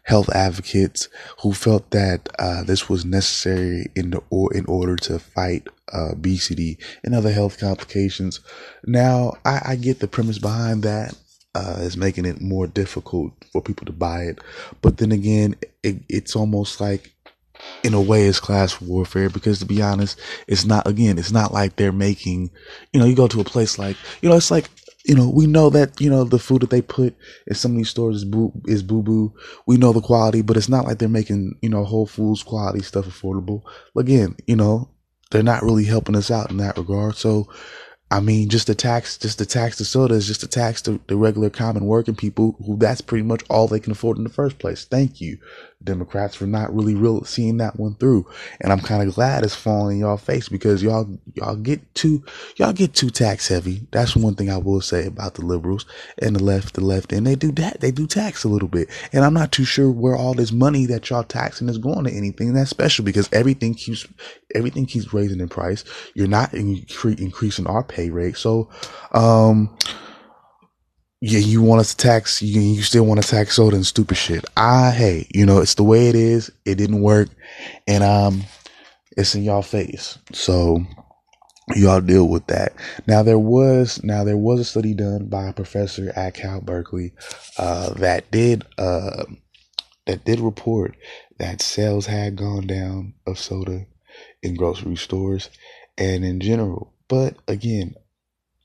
health 0.04 0.30
advocates 0.30 1.10
who 1.42 1.52
felt 1.54 1.92
that, 1.92 2.30
uh, 2.40 2.64
this 2.64 2.88
was 2.88 3.04
necessary 3.04 3.92
in 3.96 4.12
the, 4.12 4.22
or 4.30 4.54
in 4.54 4.66
order 4.68 4.96
to 4.96 5.20
fight, 5.20 5.68
uh, 5.94 6.12
obesity 6.12 6.78
and 7.04 7.14
other 7.14 7.32
health 7.32 7.60
complications. 7.60 8.40
Now, 8.86 9.34
I, 9.44 9.62
I 9.66 9.76
get 9.76 10.00
the 10.00 10.08
premise 10.08 10.40
behind 10.40 10.84
that. 10.84 11.16
Uh, 11.58 11.78
is 11.80 11.96
making 11.96 12.26
it 12.26 12.42
more 12.42 12.68
difficult 12.68 13.32
for 13.54 13.62
people 13.62 13.86
to 13.86 13.94
buy 13.94 14.24
it. 14.24 14.40
But 14.82 14.98
then 14.98 15.14
again, 15.14 15.56
it, 15.84 16.04
it's 16.10 16.36
almost 16.36 16.82
like 16.82 17.15
in 17.84 17.94
a 17.94 18.02
way 18.02 18.26
it's 18.26 18.40
class 18.40 18.82
warfare 18.82 19.30
because 19.30 19.60
to 19.60 19.66
be 19.66 19.82
honest, 19.82 20.20
it's 20.48 20.66
not 20.66 20.88
again, 20.88 21.18
it's 21.18 21.32
not 21.32 21.54
like 21.54 21.76
they're 21.76 21.92
making 21.92 22.52
you 22.94 23.00
know, 23.00 23.06
you 23.06 23.16
go 23.16 23.28
to 23.28 23.42
a 23.42 23.46
place 23.46 23.78
like 23.78 23.98
you 24.22 24.30
know, 24.30 24.36
it's 24.36 24.52
like 24.52 24.70
you 25.06 25.14
know, 25.14 25.30
we 25.30 25.46
know 25.46 25.70
that, 25.70 26.02
you 26.02 26.10
know, 26.10 26.24
the 26.24 26.40
food 26.40 26.64
that 26.64 26.72
they 26.72 26.82
put 26.82 27.16
in 27.46 27.56
some 27.56 27.72
of 27.72 27.78
these 27.78 27.90
stores 27.90 28.18
is 28.18 28.26
boo 28.26 28.52
is 28.66 28.82
boo 28.82 29.04
boo. 29.04 29.34
We 29.68 29.78
know 29.78 29.94
the 29.94 30.02
quality, 30.02 30.42
but 30.42 30.58
it's 30.58 30.70
not 30.70 30.86
like 30.86 30.98
they're 30.98 31.08
making, 31.08 31.58
you 31.62 31.70
know, 31.70 31.84
Whole 31.84 32.08
Foods 32.08 32.42
quality 32.42 32.82
stuff 32.82 33.06
affordable. 33.06 33.62
Again, 33.96 34.36
you 34.48 34.56
know, 34.56 34.90
they're 35.30 35.44
not 35.44 35.62
really 35.62 35.86
helping 35.86 36.16
us 36.16 36.32
out 36.32 36.50
in 36.50 36.58
that 36.58 36.78
regard. 36.78 37.18
So 37.18 37.48
I 38.12 38.20
mean, 38.20 38.50
just 38.50 38.68
the 38.68 38.76
tax, 38.76 39.18
just 39.18 39.40
the 39.40 39.48
tax 39.48 39.78
the 39.78 39.86
soda 39.86 40.14
is 40.14 40.28
just 40.28 40.44
a 40.44 40.48
tax 40.48 40.82
to 40.84 41.02
the 41.08 41.18
regular 41.18 41.50
common 41.50 41.86
working 41.86 42.16
people 42.16 42.56
who 42.64 42.78
that's 42.78 43.02
pretty 43.02 43.24
much 43.24 43.44
all 43.50 43.68
they 43.68 43.80
can 43.80 43.92
afford 43.92 44.18
in 44.18 44.24
the 44.24 44.30
first 44.30 44.60
place. 44.60 44.86
Thank 44.86 45.20
you. 45.22 45.40
Democrats 45.84 46.36
for 46.36 46.46
not 46.46 46.74
really 46.74 46.96
real 46.96 47.24
seeing 47.24 47.58
that 47.58 47.80
one 47.80 47.96
through. 47.96 48.28
And 48.62 48.72
I'm 48.72 48.80
kind 48.80 49.08
of 49.08 49.16
glad 49.16 49.44
it's 49.44 49.56
falling 49.56 49.98
in 49.98 50.02
y'all 50.02 50.18
face 50.18 50.50
because 50.50 50.84
y'all 50.84 51.08
y'all 51.34 51.56
get 51.56 51.94
too 51.96 52.24
y'all 52.58 52.74
get 52.74 52.94
too 52.94 53.10
tax 53.10 53.48
heavy. 53.48 53.88
That's 53.92 54.16
one 54.16 54.36
thing 54.36 54.50
I 54.50 54.58
will 54.58 54.82
say 54.82 55.06
about 55.06 55.36
the 55.36 55.46
liberals 55.46 55.86
and 56.20 56.36
the 56.36 56.44
left, 56.44 56.76
the 56.76 56.82
left, 56.82 57.14
and 57.14 57.26
they 57.26 57.36
do 57.36 57.52
that. 57.54 57.82
They 57.82 57.92
do 57.92 58.08
tax 58.08 58.44
a 58.44 58.50
little 58.50 58.68
bit. 58.68 58.90
And 59.14 59.24
I'm 59.24 59.34
not 59.34 59.52
too 59.52 59.66
sure 59.66 59.92
where 59.92 60.16
all 60.16 60.34
this 60.34 60.52
money 60.52 60.86
that 60.88 61.10
y'all 61.10 61.24
taxing 61.24 61.70
is 61.70 61.78
going 61.78 62.06
to 62.06 62.12
anything 62.12 62.54
that's 62.54 62.70
special 62.70 63.06
because 63.06 63.30
everything 63.32 63.74
keeps 63.74 64.08
everything 64.56 64.86
keeps 64.86 65.14
raising 65.14 65.40
in 65.40 65.50
price. 65.50 65.84
You're 66.16 66.28
not 66.28 66.52
incre- 66.52 67.20
increasing 67.20 67.68
our 67.68 67.84
pay 67.84 68.10
rate. 68.10 68.38
So 68.38 68.70
um 69.12 69.78
yeah, 71.22 71.40
you 71.40 71.62
want 71.64 71.80
us 71.80 71.96
to 71.96 71.98
tax, 71.98 72.42
you, 72.42 72.62
you 72.62 72.84
still 72.84 73.04
want 73.06 73.20
to 73.20 73.28
tax 73.28 73.56
soda 73.56 73.76
and 73.76 73.86
stupid 73.86 74.16
shit. 74.16 74.46
I, 74.58 74.92
hey, 74.92 75.28
you 75.34 75.44
know, 75.44 75.60
it's 75.60 75.74
the 75.74 75.84
way 75.84 76.08
it 76.08 76.14
is. 76.14 76.52
It 76.66 76.76
didn't 76.76 77.02
work. 77.02 77.30
And, 77.88 78.04
um, 78.04 78.44
it's 79.18 79.34
in 79.34 79.44
y'all 79.44 79.64
face. 79.64 80.20
So 80.34 80.86
y'all 81.74 82.02
deal 82.02 82.28
with 82.28 82.46
that. 82.48 82.74
Now 83.08 83.24
there 83.24 83.40
was, 83.40 84.04
now 84.04 84.24
there 84.24 84.38
was 84.38 84.60
a 84.60 84.66
study 84.66 84.94
done 84.94 85.26
by 85.26 85.46
a 85.46 85.54
professor 85.54 86.12
at 86.16 86.36
Cal 86.36 86.62
Berkeley, 86.62 87.14
uh, 87.58 87.94
that 87.96 88.30
did, 88.30 88.64
uh, 88.78 89.24
that 90.06 90.26
did 90.26 90.40
report 90.40 90.96
that 91.40 91.60
sales 91.60 92.06
had 92.06 92.36
gone 92.36 92.68
down 92.68 93.16
of 93.26 93.40
soda 93.40 93.88
in 94.46 94.56
grocery 94.56 94.96
stores 94.96 95.50
and 95.98 96.24
in 96.24 96.40
general. 96.40 96.94
But 97.08 97.36
again, 97.48 97.96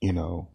you 0.00 0.12
know, 0.12 0.48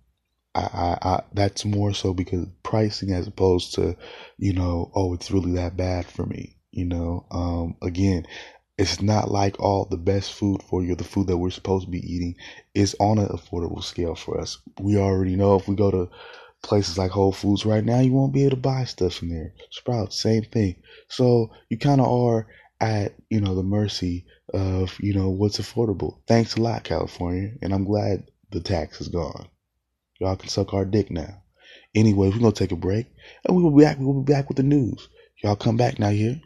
I, 0.53 0.61
I, 0.61 1.09
I, 1.09 1.23
that's 1.33 1.65
more 1.65 1.93
so 1.93 2.13
because 2.13 2.47
pricing 2.63 3.11
as 3.11 3.27
opposed 3.27 3.73
to, 3.75 3.97
you 4.37 4.53
know, 4.53 4.91
oh, 4.95 5.13
it's 5.13 5.31
really 5.31 5.53
that 5.53 5.75
bad 5.75 6.05
for 6.05 6.25
me. 6.25 6.57
You 6.71 6.85
know, 6.85 7.25
um, 7.31 7.75
again, 7.81 8.25
it's 8.77 9.01
not 9.01 9.31
like 9.31 9.59
all 9.59 9.85
the 9.85 9.97
best 9.97 10.33
food 10.33 10.61
for 10.63 10.83
you, 10.83 10.95
the 10.95 11.03
food 11.03 11.27
that 11.27 11.37
we're 11.37 11.49
supposed 11.49 11.85
to 11.85 11.91
be 11.91 11.99
eating 11.99 12.35
is 12.73 12.95
on 12.99 13.17
an 13.17 13.27
affordable 13.27 13.83
scale 13.83 14.15
for 14.15 14.39
us. 14.39 14.57
We 14.79 14.97
already 14.97 15.35
know 15.35 15.55
if 15.55 15.67
we 15.67 15.75
go 15.75 15.91
to 15.91 16.09
places 16.61 16.97
like 16.97 17.11
Whole 17.11 17.31
Foods 17.31 17.65
right 17.65 17.83
now, 17.83 17.99
you 17.99 18.11
won't 18.11 18.33
be 18.33 18.43
able 18.43 18.57
to 18.57 18.61
buy 18.61 18.83
stuff 18.83 19.15
from 19.15 19.29
there. 19.29 19.53
Sprouts, 19.71 20.21
same 20.21 20.43
thing. 20.43 20.75
So 21.07 21.51
you 21.69 21.77
kind 21.77 22.01
of 22.01 22.07
are 22.07 22.47
at, 22.81 23.15
you 23.29 23.39
know, 23.39 23.55
the 23.55 23.63
mercy 23.63 24.25
of, 24.53 24.97
you 24.99 25.13
know, 25.13 25.29
what's 25.29 25.59
affordable. 25.59 26.19
Thanks 26.27 26.55
a 26.55 26.61
lot, 26.61 26.83
California. 26.83 27.51
And 27.61 27.73
I'm 27.73 27.85
glad 27.85 28.29
the 28.51 28.59
tax 28.59 29.01
is 29.01 29.07
gone. 29.07 29.47
Y'all 30.19 30.35
can 30.35 30.49
suck 30.49 30.73
our 30.73 30.85
dick 30.85 31.11
now. 31.11 31.41
Anyway, 31.93 32.29
we're 32.29 32.39
gonna 32.39 32.51
take 32.51 32.71
a 32.71 32.75
break 32.75 33.07
and 33.45 33.55
we 33.55 33.63
will 33.63 33.71
be 33.71 33.83
back. 33.83 33.99
We 33.99 34.05
will 34.05 34.21
be 34.21 34.31
back 34.31 34.49
with 34.49 34.57
the 34.57 34.63
news. 34.63 35.09
Y'all 35.43 35.55
come 35.55 35.77
back 35.77 35.99
now 35.99 36.09
here. 36.09 36.41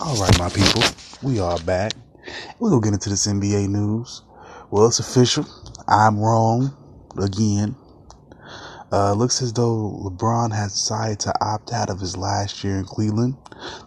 All 0.00 0.16
right, 0.16 0.38
my 0.38 0.48
people, 0.48 0.82
we 1.22 1.40
are 1.40 1.58
back. 1.60 1.92
We're 2.58 2.70
gonna 2.70 2.82
get 2.82 2.92
into 2.92 3.10
this 3.10 3.26
NBA 3.26 3.68
news. 3.68 4.22
Well, 4.74 4.88
it's 4.88 4.98
official. 4.98 5.46
I'm 5.86 6.18
wrong 6.18 6.74
again. 7.16 7.76
Uh, 8.90 9.12
looks 9.12 9.40
as 9.40 9.52
though 9.52 10.00
LeBron 10.02 10.52
has 10.52 10.72
decided 10.72 11.20
to 11.20 11.34
opt 11.40 11.72
out 11.72 11.90
of 11.90 12.00
his 12.00 12.16
last 12.16 12.64
year 12.64 12.78
in 12.78 12.84
Cleveland, 12.84 13.36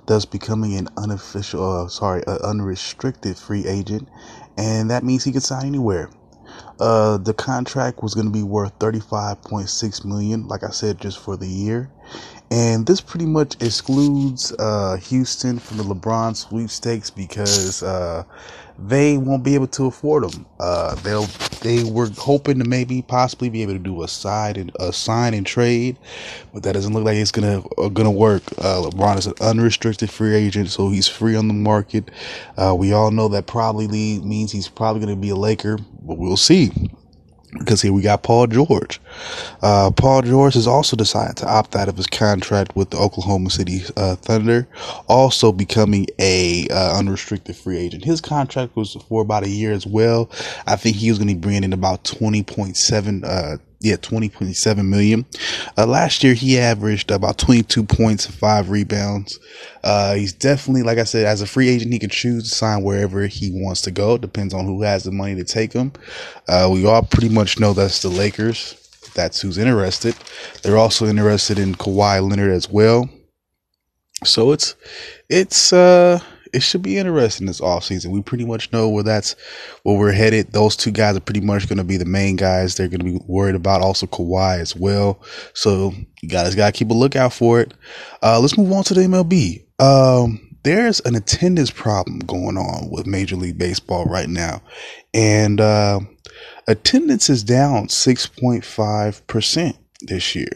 thus 0.06 0.24
becoming 0.24 0.76
an 0.76 0.88
unofficial, 0.96 1.84
uh, 1.84 1.90
sorry, 1.90 2.24
an 2.26 2.38
unrestricted 2.42 3.38
free 3.38 3.68
agent, 3.68 4.08
and 4.58 4.90
that 4.90 5.04
means 5.04 5.26
he 5.26 5.34
can 5.34 5.42
sign 5.42 5.66
anywhere. 5.66 6.10
Uh, 6.80 7.18
the 7.18 7.34
contract 7.34 8.04
was 8.04 8.14
going 8.14 8.28
to 8.28 8.34
be 8.34 8.44
worth 8.44 8.78
35.6 8.80 10.06
million, 10.06 10.48
like 10.48 10.64
I 10.64 10.70
said, 10.70 11.00
just 11.02 11.20
for 11.20 11.38
the 11.38 11.48
year. 11.48 11.90
And 12.50 12.86
this 12.86 13.02
pretty 13.02 13.26
much 13.26 13.62
excludes 13.62 14.54
uh, 14.54 14.98
Houston 14.98 15.60
from 15.60 15.78
the 15.78 15.84
LeBron 15.84 16.36
sweepstakes 16.36 17.10
because 17.10 17.84
uh, 17.84 18.24
they 18.80 19.18
won't 19.18 19.44
be 19.44 19.56
able 19.56 19.68
to 19.68 19.88
afford 19.88 20.24
them. 20.24 20.46
Uh, 20.60 20.96
they'll 20.96 21.28
they 21.62 21.84
were 21.84 22.10
hoping 22.18 22.60
to 22.60 22.66
maybe 22.66 23.02
possibly 23.02 23.50
be 23.50 23.64
able 23.64 23.74
to 23.74 23.80
do 23.80 24.04
a 24.04 24.08
side 24.08 24.58
and 24.58 24.72
a 24.80 24.94
sign 24.94 25.34
and 25.34 25.46
trade, 25.46 25.98
but 26.54 26.64
that 26.64 26.74
doesn't 26.74 26.94
look 26.94 27.04
like 27.04 27.18
it's 27.18 27.32
gonna 27.32 27.64
uh, 27.78 27.90
gonna 27.90 28.12
work. 28.12 28.44
Uh, 28.60 28.84
LeBron 28.84 29.18
is 29.18 29.28
an 29.28 29.34
unrestricted 29.42 30.10
free 30.10 30.36
agent, 30.36 30.70
so 30.70 30.90
he's 30.90 31.08
free 31.08 31.36
on 31.36 31.48
the 31.50 31.54
market. 31.54 32.10
Uh, 32.56 32.74
we 32.78 32.94
all 32.94 33.12
know 33.12 33.28
that 33.28 33.48
probably 33.48 33.88
means 34.22 34.52
he's 34.52 34.70
probably 34.70 35.02
gonna 35.02 35.16
be 35.18 35.30
a 35.30 35.36
Laker, 35.36 35.78
but 36.04 36.18
we'll 36.18 36.38
see 36.38 36.67
because 37.58 37.82
here 37.82 37.94
we 37.94 38.02
got 38.02 38.24
Paul 38.24 38.48
George. 38.48 39.00
Uh, 39.62 39.92
Paul 39.92 40.22
George 40.22 40.54
has 40.54 40.68
also 40.68 40.96
decided 40.96 41.38
to 41.38 41.48
opt 41.48 41.76
out 41.76 41.88
of 41.88 41.98
his 41.98 42.08
contract 42.08 42.76
with 42.76 42.90
the 42.90 42.98
Oklahoma 42.98 43.50
City 43.50 43.82
uh, 43.96 44.16
Thunder, 44.16 44.68
also 45.08 45.52
becoming 45.52 46.08
a 46.20 46.68
uh, 46.70 46.98
unrestricted 46.98 47.56
free 47.56 47.78
agent. 47.78 48.04
His 48.04 48.22
contract 48.22 48.76
was 48.76 48.94
for 49.08 49.22
about 49.22 49.44
a 49.44 49.50
year 49.50 49.72
as 49.72 49.86
well. 49.86 50.30
I 50.66 50.76
think 50.76 50.98
he 50.98 51.10
was 51.10 51.18
going 51.18 51.30
to 51.30 51.36
be 51.36 51.40
bringing 51.40 51.64
in 51.64 51.74
about 51.74 52.04
twenty 52.04 52.44
point 52.44 52.78
seven 52.78 53.24
uh, 53.24 53.58
yeah, 53.80 53.96
20.7 53.96 54.88
million. 54.88 55.26
Uh, 55.78 55.86
last 55.86 56.24
year 56.24 56.34
he 56.34 56.58
averaged 56.58 57.12
about 57.12 57.38
22 57.38 57.84
points 57.84 58.26
and 58.26 58.34
five 58.34 58.70
rebounds. 58.70 59.40
Uh, 59.84 60.16
he's 60.16 60.34
definitely, 60.34 60.82
like 60.84 60.98
I 60.98 61.04
said, 61.04 61.26
as 61.26 61.42
a 61.42 61.46
free 61.48 61.70
agent, 61.70 61.94
he 61.94 62.00
can 62.00 62.10
choose 62.10 62.50
to 62.50 62.56
sign 62.56 62.84
wherever 62.84 63.28
he 63.28 63.52
wants 63.54 63.82
to 63.82 63.92
go. 63.92 64.18
Depends 64.18 64.54
on 64.54 64.66
who 64.66 64.82
has 64.82 65.04
the 65.04 65.12
money 65.12 65.36
to 65.36 65.44
take 65.44 65.74
him. 65.74 65.92
Uh, 66.48 66.70
we 66.72 66.86
all 66.88 67.04
pretty 67.04 67.30
much 67.30 67.60
know 67.60 67.74
that's 67.74 68.02
the 68.02 68.10
Lakers. 68.10 68.76
That's 69.14 69.42
who's 69.42 69.58
interested. 69.58 70.16
They're 70.64 70.78
also 70.78 71.06
interested 71.06 71.60
in 71.60 71.76
Kawhi 71.76 72.28
Leonard 72.28 72.52
as 72.52 72.70
well. 72.70 73.10
So 74.24 74.52
it's, 74.52 74.76
it's, 75.30 75.72
uh, 75.72 76.20
it 76.54 76.62
should 76.62 76.82
be 76.82 76.98
interesting 76.98 77.48
this 77.48 77.62
offseason. 77.62 78.12
We 78.12 78.22
pretty 78.22 78.46
much 78.46 78.72
know 78.72 78.90
where 78.90 79.04
that's 79.04 79.36
where 79.84 79.98
we're 79.98 80.12
headed. 80.12 80.52
Those 80.52 80.76
two 80.76 80.92
guys 80.92 81.16
are 81.16 81.22
pretty 81.22 81.42
much 81.42 81.68
going 81.68 81.78
to 81.78 81.84
be 81.84 81.98
the 81.98 82.06
main 82.06 82.36
guys. 82.36 82.76
They're 82.76 82.88
going 82.88 83.00
to 83.00 83.06
be 83.06 83.20
worried 83.28 83.56
about 83.56 83.82
also 83.82 84.06
Kawhi 84.08 84.60
as 84.60 84.76
well. 84.76 85.22
So 85.54 85.94
you 86.22 86.30
guys 86.30 86.56
got 86.56 86.74
to 86.74 86.78
keep 86.78 86.90
a 86.90 86.94
lookout 86.94 87.34
for 87.34 87.60
it. 87.62 87.74
Uh, 88.22 88.40
let's 88.40 88.58
move 88.58 88.72
on 88.72 88.84
to 88.86 88.94
the 88.94 89.02
MLB. 89.02 89.64
Um, 89.80 90.56
there's 90.64 91.00
an 91.02 91.16
attendance 91.16 91.72
problem 91.72 92.20
going 92.20 92.58
on 92.58 92.90
with 92.90 93.08
Major 93.08 93.36
League 93.36 93.58
Baseball 93.58 94.06
right 94.06 94.30
now. 94.30 94.62
And, 95.14 95.62
uh, 95.62 96.02
attendance 96.68 97.30
is 97.30 97.44
down 97.44 97.88
6.5% 97.88 99.78
this 100.02 100.36
year. 100.36 100.50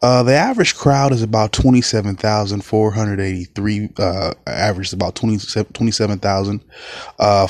Uh, 0.00 0.22
the 0.22 0.34
average 0.34 0.74
crowd 0.74 1.12
is 1.12 1.22
about 1.22 1.52
27,483, 1.52 3.90
uh, 3.98 4.32
averaged 4.46 4.92
about 4.92 5.14
27,483 5.14 6.60
uh, 7.18 7.46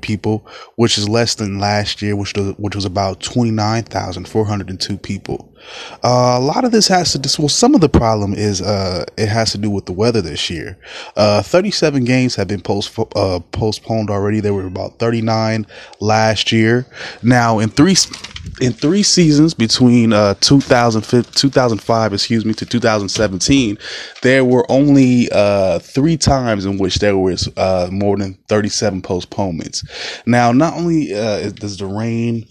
people, 0.00 0.46
which 0.76 0.96
is 0.98 1.08
less 1.08 1.34
than 1.34 1.58
last 1.58 2.02
year, 2.02 2.14
which 2.16 2.34
was 2.36 2.84
about 2.84 3.20
29,402 3.20 4.98
people. 4.98 5.53
Uh, 6.02 6.36
a 6.38 6.40
lot 6.40 6.64
of 6.64 6.72
this 6.72 6.88
has 6.88 7.12
to 7.12 7.18
do, 7.18 7.28
well, 7.38 7.48
some 7.48 7.74
of 7.74 7.80
the 7.80 7.88
problem 7.88 8.34
is, 8.34 8.60
uh, 8.60 9.04
it 9.16 9.28
has 9.28 9.52
to 9.52 9.58
do 9.58 9.70
with 9.70 9.86
the 9.86 9.92
weather 9.92 10.20
this 10.20 10.50
year. 10.50 10.76
Uh, 11.16 11.42
37 11.42 12.04
games 12.04 12.34
have 12.34 12.48
been 12.48 12.60
post, 12.60 12.98
uh, 13.16 13.40
postponed 13.52 14.10
already. 14.10 14.40
There 14.40 14.54
were 14.54 14.66
about 14.66 14.98
39 14.98 15.66
last 16.00 16.52
year. 16.52 16.86
Now, 17.22 17.58
in 17.58 17.70
three, 17.70 17.96
in 18.60 18.72
three 18.72 19.02
seasons 19.02 19.54
between, 19.54 20.12
uh, 20.12 20.34
2005, 20.40 21.34
2005, 21.34 22.12
excuse 22.12 22.44
me, 22.44 22.52
to 22.54 22.66
2017, 22.66 23.78
there 24.22 24.44
were 24.44 24.70
only, 24.70 25.28
uh, 25.32 25.78
three 25.78 26.16
times 26.16 26.66
in 26.66 26.78
which 26.78 26.96
there 26.96 27.16
was, 27.16 27.48
more 27.90 28.16
than 28.16 28.34
37 28.48 29.02
postponements. 29.02 29.82
Now, 30.26 30.52
not 30.52 30.74
only, 30.74 31.08
does 31.08 31.78
the 31.78 31.86
rain, 31.86 32.46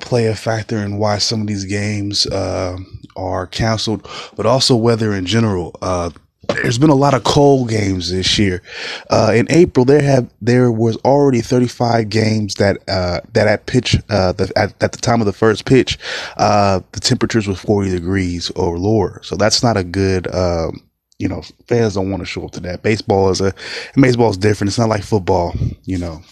play 0.00 0.26
a 0.26 0.34
factor 0.34 0.76
in 0.78 0.98
why 0.98 1.18
some 1.18 1.40
of 1.42 1.46
these 1.46 1.64
games, 1.64 2.26
uh, 2.44 2.76
are 3.16 3.46
canceled, 3.46 4.08
but 4.36 4.46
also 4.46 4.76
weather 4.76 5.12
in 5.14 5.26
general. 5.26 5.76
Uh, 5.80 6.10
there's 6.48 6.78
been 6.78 6.90
a 6.90 6.94
lot 6.94 7.14
of 7.14 7.24
cold 7.24 7.68
games 7.70 8.10
this 8.10 8.38
year. 8.38 8.62
Uh, 9.10 9.32
in 9.34 9.46
April, 9.50 9.84
there 9.84 10.02
have 10.02 10.28
there 10.42 10.70
was 10.70 10.96
already 10.98 11.40
35 11.40 12.08
games 12.08 12.54
that 12.56 12.78
uh, 12.88 13.20
that 13.32 13.48
at 13.48 13.66
pitch 13.66 13.96
uh, 14.10 14.32
the, 14.32 14.52
at, 14.56 14.74
at 14.82 14.92
the 14.92 14.98
time 14.98 15.20
of 15.20 15.26
the 15.26 15.32
first 15.32 15.64
pitch, 15.64 15.98
uh, 16.36 16.80
the 16.92 17.00
temperatures 17.00 17.46
were 17.46 17.54
40 17.54 17.90
degrees 17.90 18.50
or 18.50 18.78
lower. 18.78 19.20
So 19.22 19.36
that's 19.36 19.62
not 19.62 19.76
a 19.76 19.84
good. 19.84 20.32
Um, 20.34 20.82
you 21.18 21.28
know, 21.28 21.42
fans 21.68 21.94
don't 21.94 22.10
want 22.10 22.20
to 22.22 22.26
show 22.26 22.44
up 22.44 22.50
to 22.52 22.60
that. 22.60 22.82
Baseball 22.82 23.30
is 23.30 23.40
a 23.40 23.54
baseball 23.94 24.30
is 24.30 24.36
different. 24.36 24.68
It's 24.68 24.78
not 24.78 24.88
like 24.88 25.04
football. 25.04 25.54
You 25.84 25.98
know, 25.98 26.22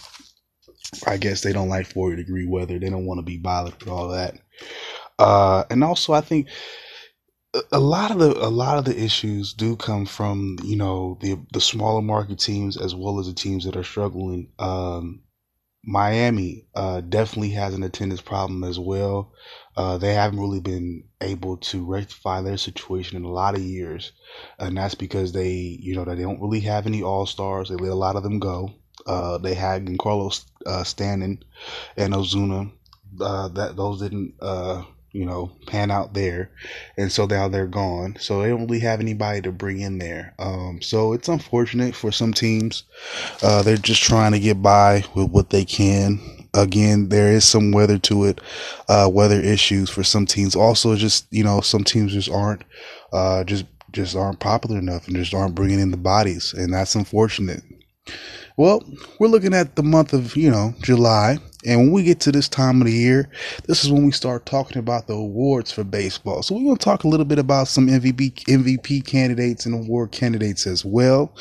I 1.07 1.17
guess 1.17 1.41
they 1.41 1.53
don't 1.53 1.69
like 1.69 1.87
40 1.87 2.17
degree 2.17 2.45
weather. 2.45 2.77
They 2.77 2.89
don't 2.89 3.05
want 3.05 3.19
to 3.19 3.25
be 3.25 3.37
bothered 3.37 3.79
with 3.79 3.89
all 3.89 4.09
that. 4.09 4.35
Uh, 5.19 5.63
and 5.69 5.83
also, 5.83 6.13
I 6.13 6.21
think 6.21 6.47
a 7.71 7.79
lot 7.79 8.11
of 8.11 8.17
the 8.19 8.31
a 8.45 8.49
lot 8.49 8.77
of 8.79 8.85
the 8.85 8.99
issues 8.99 9.53
do 9.53 9.75
come 9.75 10.05
from 10.05 10.57
you 10.63 10.75
know 10.75 11.17
the 11.21 11.37
the 11.51 11.61
smaller 11.61 12.01
market 12.01 12.39
teams 12.39 12.77
as 12.77 12.95
well 12.95 13.19
as 13.19 13.27
the 13.27 13.33
teams 13.33 13.65
that 13.65 13.75
are 13.75 13.83
struggling. 13.83 14.49
Um, 14.59 15.21
Miami 15.85 16.65
uh, 16.75 17.01
definitely 17.01 17.49
has 17.51 17.73
an 17.73 17.83
attendance 17.83 18.21
problem 18.21 18.63
as 18.63 18.79
well. 18.79 19.33
Uh, 19.77 19.97
they 19.97 20.13
haven't 20.13 20.39
really 20.39 20.61
been 20.61 21.03
able 21.21 21.57
to 21.57 21.85
rectify 21.85 22.41
their 22.41 22.57
situation 22.57 23.17
in 23.17 23.23
a 23.25 23.31
lot 23.31 23.55
of 23.55 23.61
years, 23.61 24.13
and 24.59 24.77
that's 24.77 24.95
because 24.95 25.33
they, 25.33 25.51
you 25.51 25.95
know, 25.95 26.05
they 26.05 26.15
don't 26.21 26.41
really 26.41 26.61
have 26.61 26.87
any 26.87 27.03
all 27.03 27.25
stars. 27.25 27.69
They 27.69 27.75
let 27.75 27.91
a 27.91 27.95
lot 27.95 28.15
of 28.15 28.23
them 28.23 28.39
go. 28.39 28.71
Uh, 29.05 29.37
they 29.39 29.53
had 29.55 29.87
Carlos 29.99 30.45
uh, 30.65 30.83
Stanton 30.83 31.43
and 31.97 32.13
Ozuna. 32.13 32.71
Uh, 33.19 33.47
that 33.49 33.75
those 33.75 34.01
didn't 34.01 34.33
uh, 34.41 34.83
you 35.13 35.25
know, 35.25 35.51
pan 35.67 35.91
out 35.91 36.13
there. 36.13 36.49
And 36.97 37.11
so 37.11 37.25
now 37.27 37.47
they're 37.47 37.67
gone. 37.67 38.17
So 38.19 38.41
they 38.41 38.49
don't 38.49 38.67
really 38.67 38.79
have 38.79 38.99
anybody 38.99 39.41
to 39.41 39.51
bring 39.51 39.79
in 39.79 39.99
there. 39.99 40.33
Um, 40.39 40.81
so 40.81 41.13
it's 41.13 41.29
unfortunate 41.29 41.95
for 41.95 42.11
some 42.11 42.33
teams. 42.33 42.83
Uh, 43.41 43.61
they're 43.61 43.77
just 43.77 44.01
trying 44.01 44.31
to 44.31 44.39
get 44.39 44.61
by 44.61 45.05
with 45.15 45.29
what 45.29 45.51
they 45.51 45.65
can. 45.65 46.19
Again, 46.55 47.09
there 47.09 47.31
is 47.31 47.45
some 47.45 47.71
weather 47.71 47.97
to 47.99 48.25
it, 48.25 48.41
uh, 48.89 49.09
weather 49.11 49.39
issues 49.39 49.89
for 49.89 50.03
some 50.03 50.25
teams. 50.25 50.55
Also, 50.55 50.95
just, 50.95 51.27
you 51.31 51.43
know, 51.43 51.61
some 51.61 51.83
teams 51.83 52.13
just 52.13 52.29
aren't, 52.29 52.63
uh, 53.11 53.43
just, 53.43 53.65
just 53.91 54.15
aren't 54.15 54.39
popular 54.39 54.79
enough 54.79 55.07
and 55.07 55.15
just 55.15 55.33
aren't 55.33 55.55
bringing 55.55 55.79
in 55.79 55.91
the 55.91 55.97
bodies. 55.97 56.53
And 56.53 56.73
that's 56.73 56.95
unfortunate. 56.95 57.61
Well, 58.57 58.83
we're 59.19 59.27
looking 59.27 59.53
at 59.53 59.75
the 59.75 59.83
month 59.83 60.13
of, 60.13 60.35
you 60.35 60.49
know, 60.49 60.73
July. 60.81 61.37
And 61.65 61.79
when 61.79 61.91
we 61.91 62.03
get 62.03 62.19
to 62.21 62.31
this 62.31 62.49
time 62.49 62.81
of 62.81 62.87
the 62.87 62.93
year, 62.93 63.29
this 63.67 63.83
is 63.83 63.91
when 63.91 64.05
we 64.05 64.11
start 64.11 64.45
talking 64.45 64.77
about 64.77 65.07
the 65.07 65.13
awards 65.13 65.71
for 65.71 65.83
baseball. 65.83 66.43
So 66.43 66.55
we're 66.55 66.63
going 66.63 66.77
to 66.77 66.83
talk 66.83 67.03
a 67.03 67.07
little 67.07 67.25
bit 67.25 67.39
about 67.39 67.67
some 67.67 67.87
MVP 67.87 68.45
MVP 68.45 69.05
candidates 69.05 69.65
and 69.65 69.75
award 69.75 70.11
candidates 70.11 70.67
as 70.67 70.83
well. 70.83 71.33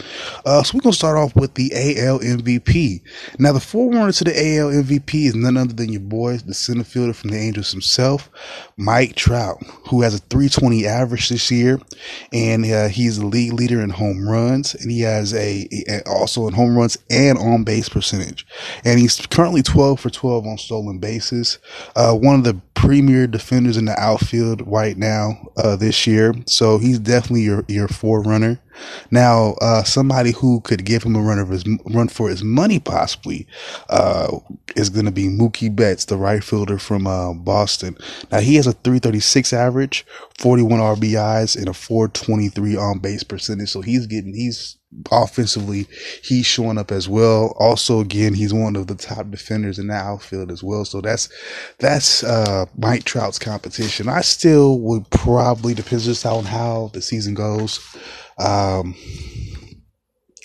Uh, 0.45 0.63
so 0.63 0.77
we're 0.77 0.83
going 0.83 0.93
to 0.93 0.99
start 0.99 1.17
off 1.17 1.35
with 1.35 1.55
the 1.55 1.73
AL 1.73 2.21
MVP. 2.21 3.03
Now, 3.39 3.53
the 3.53 3.61
forerunner 3.61 4.13
to 4.13 4.25
the 4.25 4.37
AL 4.37 4.71
MVP 4.71 5.27
is 5.27 5.35
none 5.35 5.57
other 5.57 5.73
than 5.73 5.93
your 5.93 6.01
boy, 6.01 6.39
the 6.39 6.55
center 6.55 6.85
fielder 6.85 7.13
from 7.13 7.31
the 7.31 7.39
Angels 7.39 7.73
himself, 7.73 8.31
Mike 8.77 9.17
Trout, 9.17 9.63
who 9.89 10.03
has 10.03 10.15
a 10.15 10.19
320 10.19 10.87
average 10.87 11.29
this 11.29 11.51
year, 11.51 11.81
and 12.33 12.65
uh, 12.65 12.89
he's 12.89 13.19
the 13.19 13.27
league 13.27 13.53
leader 13.53 13.81
in 13.81 13.91
home 13.91 14.29
runs, 14.29 14.75
and 14.75 14.91
he 14.91 15.01
has 15.01 15.35
a, 15.35 15.69
a 15.89 16.03
also 16.09 16.47
in 16.47 16.55
home 16.55 16.77
runs 16.77 16.97
and 17.11 17.39
on 17.39 17.65
base 17.65 17.89
percentage, 17.89 18.47
and 18.85 18.99
he's 18.99 19.25
currently 19.27 19.63
12 19.63 20.01
for 20.01 20.11
12 20.13 20.47
on 20.47 20.59
stolen 20.59 20.99
bases. 20.99 21.59
Uh, 21.97 22.15
one 22.15 22.37
of 22.37 22.45
the 22.45 22.61
premier 22.75 23.27
defenders 23.27 23.77
in 23.77 23.85
the 23.85 23.99
outfield 23.99 24.63
right 24.67 24.97
now 24.97 25.47
uh, 25.57 25.77
this 25.77 26.07
year. 26.07 26.35
So 26.47 26.79
he's 26.79 26.99
definitely 26.99 27.43
your 27.43 27.65
your 27.69 27.89
forerunner. 27.89 28.61
Now, 29.11 29.55
uh, 29.61 29.83
somebody 29.85 30.33
who 30.33 30.61
could 30.61 30.85
give 30.85 31.03
him 31.03 31.17
a 31.17 31.23
run 31.23 31.39
of 31.39 31.49
his 31.49 31.65
run 31.87 32.09
for 32.09 32.29
his 32.29 32.43
money 32.43 32.79
possibly 32.79 33.47
uh, 33.89 34.39
is 34.77 34.91
going 34.91 35.07
to 35.07 35.11
be 35.13 35.29
Mookie 35.29 35.75
Betts, 35.75 36.07
the 36.07 36.17
right 36.17 36.43
fielder 36.43 36.79
from 36.79 37.07
uh, 37.07 37.33
Boston. 37.33 37.97
Now 38.31 38.41
he 38.41 38.57
has 38.57 38.67
a 38.67 38.73
336 38.73 39.53
average, 39.53 40.07
41 40.39 40.81
RBIs, 40.81 41.57
and 41.57 41.69
a 41.69 41.75
423 41.75 42.77
on 42.77 42.99
base 42.99 43.23
percentage. 43.23 43.71
So 43.71 43.81
he's 43.81 44.07
getting 44.07 44.35
he's 44.35 44.77
offensively, 45.11 45.87
he's 46.23 46.47
showing 46.47 46.79
up 46.79 46.93
as 46.93 47.09
well. 47.09 47.55
Also, 47.59 48.01
again, 48.01 48.35
he's 48.35 48.53
one 48.53 48.77
of 48.77 48.87
the 48.87 48.95
top 48.95 49.31
defenders 49.31 49.79
in 49.79 49.89
the 49.89 49.95
outfield 49.95 50.51
as 50.51 50.63
well. 50.63 50.85
So 50.85 51.01
that's 51.01 51.29
that's 51.79 52.23
uh, 52.23 52.67
Mike 52.77 53.05
Trout's 53.05 53.39
competition. 53.39 54.09
I 54.09 54.21
still 54.21 54.79
would 54.81 55.09
probably 55.11 55.75
depends 55.75 56.05
just 56.05 56.27
on 56.27 56.45
how 56.45 56.91
the 56.93 57.03
season 57.03 57.35
goes. 57.35 57.81
Um, 58.39 58.95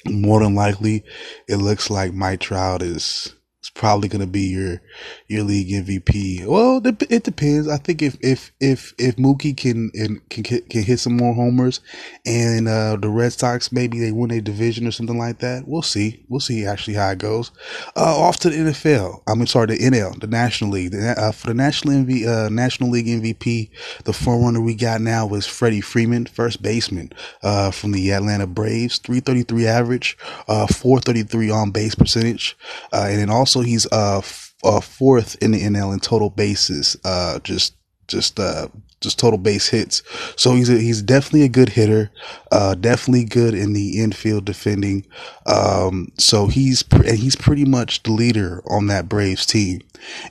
more 0.06 0.42
than 0.42 0.56
likely, 0.56 1.04
it 1.48 1.58
looks 1.58 1.90
like 1.90 2.14
Mike 2.14 2.40
Trout 2.40 2.82
is 2.82 3.34
probably 3.70 4.10
going 4.10 4.22
to 4.22 4.28
be 4.28 4.42
your 4.42 4.82
your 5.28 5.44
league 5.44 5.70
MVP. 5.70 6.46
Well, 6.46 6.82
it 6.86 7.24
depends. 7.24 7.68
I 7.68 7.78
think 7.78 8.02
if 8.02 8.18
if 8.22 8.52
if 8.60 8.94
if 8.98 9.16
Mookie 9.18 9.56
can 9.56 9.92
can 10.30 10.44
can 10.44 10.84
hit 10.84 11.00
some 11.00 11.18
more 11.18 11.34
homers, 11.34 11.82
and 12.26 12.68
uh, 12.68 12.98
the 12.98 13.10
Red 13.10 13.34
Sox 13.34 13.72
maybe 13.72 14.00
they 14.00 14.12
win 14.12 14.32
a 14.32 14.42
division 14.42 14.88
or 14.88 14.92
something 14.92 15.18
like 15.18 15.40
that, 15.40 15.68
we'll 15.68 15.82
see. 15.82 16.24
We'll 16.30 16.40
see 16.40 16.66
actually 16.66 16.96
how 16.96 17.10
it 17.12 17.20
goes. 17.20 17.52
Uh, 17.96 18.18
off 18.18 18.38
to 18.38 18.50
the 18.50 18.58
NFL. 18.58 19.22
I 19.28 19.36
mean, 19.36 19.48
sorry, 19.48 19.68
the 19.68 19.78
NL, 19.78 20.20
the 20.20 20.28
National 20.28 20.72
League. 20.72 20.92
The, 20.92 21.16
uh, 21.18 21.32
for 21.32 21.48
the 21.48 21.54
National 21.54 21.96
MV, 21.96 22.28
uh, 22.28 22.50
National 22.50 22.90
League 22.90 23.08
MVP, 23.08 23.70
the 24.04 24.14
forerunner 24.14 24.62
we 24.62 24.76
got 24.76 25.02
now 25.02 25.26
was 25.26 25.46
Freddie 25.46 25.82
Freeman, 25.82 26.26
first 26.26 26.62
baseman 26.62 27.12
uh, 27.44 27.72
from 27.72 27.92
the 27.92 28.12
Atlanta 28.12 28.48
Braves, 28.48 28.98
three 29.00 29.20
thirty 29.20 29.44
three 29.44 29.68
average, 29.68 30.18
uh, 30.48 30.68
four 30.68 31.00
thirty 31.00 31.24
three 31.24 31.50
on 31.50 31.72
base 31.72 31.96
percentage, 31.96 32.58
and 32.92 33.20
then 33.20 33.30
also 33.30 33.57
he's 33.62 33.86
uh, 33.92 34.20
f- 34.20 34.54
uh 34.64 34.82
fourth 34.82 35.36
in 35.42 35.52
the 35.52 35.62
NL 35.62 35.94
in 35.94 36.00
total 36.00 36.30
bases. 36.30 36.98
Uh, 37.04 37.40
just 37.40 37.76
just 38.08 38.40
uh 38.40 38.68
just 39.00 39.20
total 39.20 39.38
base 39.38 39.70
hits. 39.70 40.02
So 40.36 40.54
he's 40.54 40.70
a, 40.70 40.78
he's 40.78 41.02
definitely 41.02 41.44
a 41.44 41.50
good 41.50 41.70
hitter. 41.70 42.10
Uh, 42.52 42.76
definitely 42.76 43.26
good 43.26 43.54
in 43.54 43.74
the 43.74 44.02
infield 44.02 44.46
defending. 44.46 45.06
Um, 45.46 46.12
so 46.18 46.48
he's 46.48 46.84
and 46.92 47.18
he's 47.18 47.36
pretty 47.36 47.66
much 47.66 48.04
the 48.04 48.12
leader 48.12 48.62
on 48.68 48.88
that 48.88 49.08
Braves 49.08 49.46
team. 49.46 49.82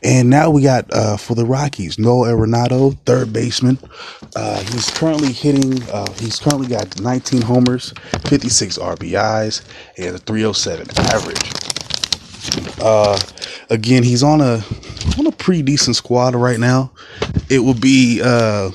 And 0.03 0.31
now 0.31 0.51
we 0.51 0.63
got 0.63 0.93
uh, 0.93 1.17
for 1.17 1.35
the 1.35 1.45
Rockies, 1.45 1.99
Nolan 1.99 2.35
Arenado, 2.35 2.99
third 3.05 3.33
baseman. 3.33 3.79
Uh, 4.35 4.61
he's 4.61 4.91
currently 4.91 5.33
hitting. 5.33 5.83
Uh, 5.91 6.11
he's 6.15 6.39
currently 6.39 6.69
got 6.69 7.01
19 7.01 7.43
homers, 7.43 7.93
56 8.27 8.79
RBIs, 8.79 9.63
and 9.99 10.17
a 10.17 10.19
307 10.19 10.89
average. 11.13 11.66
Uh, 12.81 13.19
again, 13.71 14.03
he's 14.03 14.23
on 14.23 14.41
a 14.41 14.63
on 15.19 15.27
a 15.27 15.33
pretty 15.33 15.63
decent 15.63 15.97
squad 15.97 16.35
right 16.35 16.59
now. 16.61 16.93
It 17.49 17.61
will 17.61 17.75
be 17.75 18.21
uh 18.23 18.71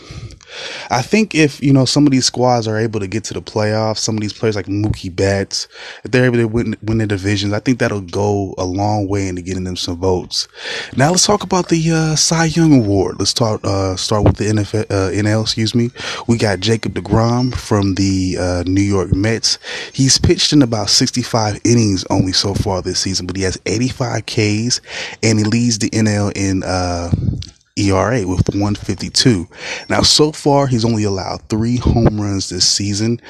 I 0.90 1.02
think 1.02 1.36
if 1.36 1.62
you 1.62 1.74
know 1.74 1.86
some 1.86 2.06
of 2.06 2.12
these 2.12 2.26
squads 2.26 2.68
are 2.68 2.78
able 2.78 3.00
to 3.00 3.08
get 3.08 3.24
to 3.26 3.34
the 3.34 3.42
playoffs, 3.42 4.00
some 4.00 4.16
of 4.16 4.22
these 4.22 4.34
players 4.34 4.56
like 4.56 4.66
Mookie 4.68 5.14
Betts, 5.14 5.68
if 6.04 6.12
they're 6.12 6.26
able 6.26 6.38
to 6.38 6.46
win, 6.48 6.76
win 6.82 6.98
the 7.00 7.08
divisions, 7.08 7.54
I 7.54 7.60
think 7.60 7.80
that'll 7.80 8.02
go 8.02 8.54
a 8.58 8.66
long 8.66 9.08
way 9.08 9.28
into 9.28 9.42
getting 9.42 9.64
them 9.64 9.76
some 9.76 9.98
votes. 9.98 10.48
Now 10.96 11.12
let's 11.12 11.26
talk 11.26 11.44
about 11.44 11.70
the 11.70 11.92
uh, 11.92 12.16
Cy 12.16 12.46
Young 12.46 12.74
Award. 12.74 13.18
Let's 13.20 13.32
start 13.32 13.64
uh, 13.66 13.96
start 13.96 14.24
with 14.24 14.38
the 14.38 14.46
NFL, 14.46 14.86
uh, 14.92 15.12
NL. 15.12 15.44
Excuse 15.44 15.76
me. 15.76 15.92
We 16.28 16.38
got 16.38 16.60
Jacob 16.60 16.94
Degrom 16.94 17.56
from 17.56 17.96
the 17.96 18.38
uh, 18.40 18.64
New 18.66 18.82
York 18.82 19.14
Mets. 19.14 19.58
He's 19.94 20.18
pitched 20.18 20.54
in 20.54 20.62
about 20.62 20.90
65 20.90 21.60
innings 21.64 22.06
only 22.10 22.32
so 22.32 22.54
far 22.54 22.82
this 22.82 23.00
season, 23.00 23.28
but 23.28 23.36
he 23.36 23.44
has 23.44 23.60
85 23.66 24.26
Ks 24.26 24.82
and 25.24 25.40
he 25.40 25.46
leads 25.46 25.80
the 25.80 25.90
NL 25.90 26.32
in 26.36 26.64
uh, 26.64 27.12
ERA 27.90 28.28
with 28.28 28.48
152. 28.50 29.48
Now, 29.90 30.02
so 30.02 30.32
far, 30.32 30.68
he's 30.68 30.86
only 30.86 31.04
allowed 31.04 31.48
three 31.50 31.78
home 31.78 32.20
runs 32.20 32.50
this 32.50 32.68
season. 32.68 33.22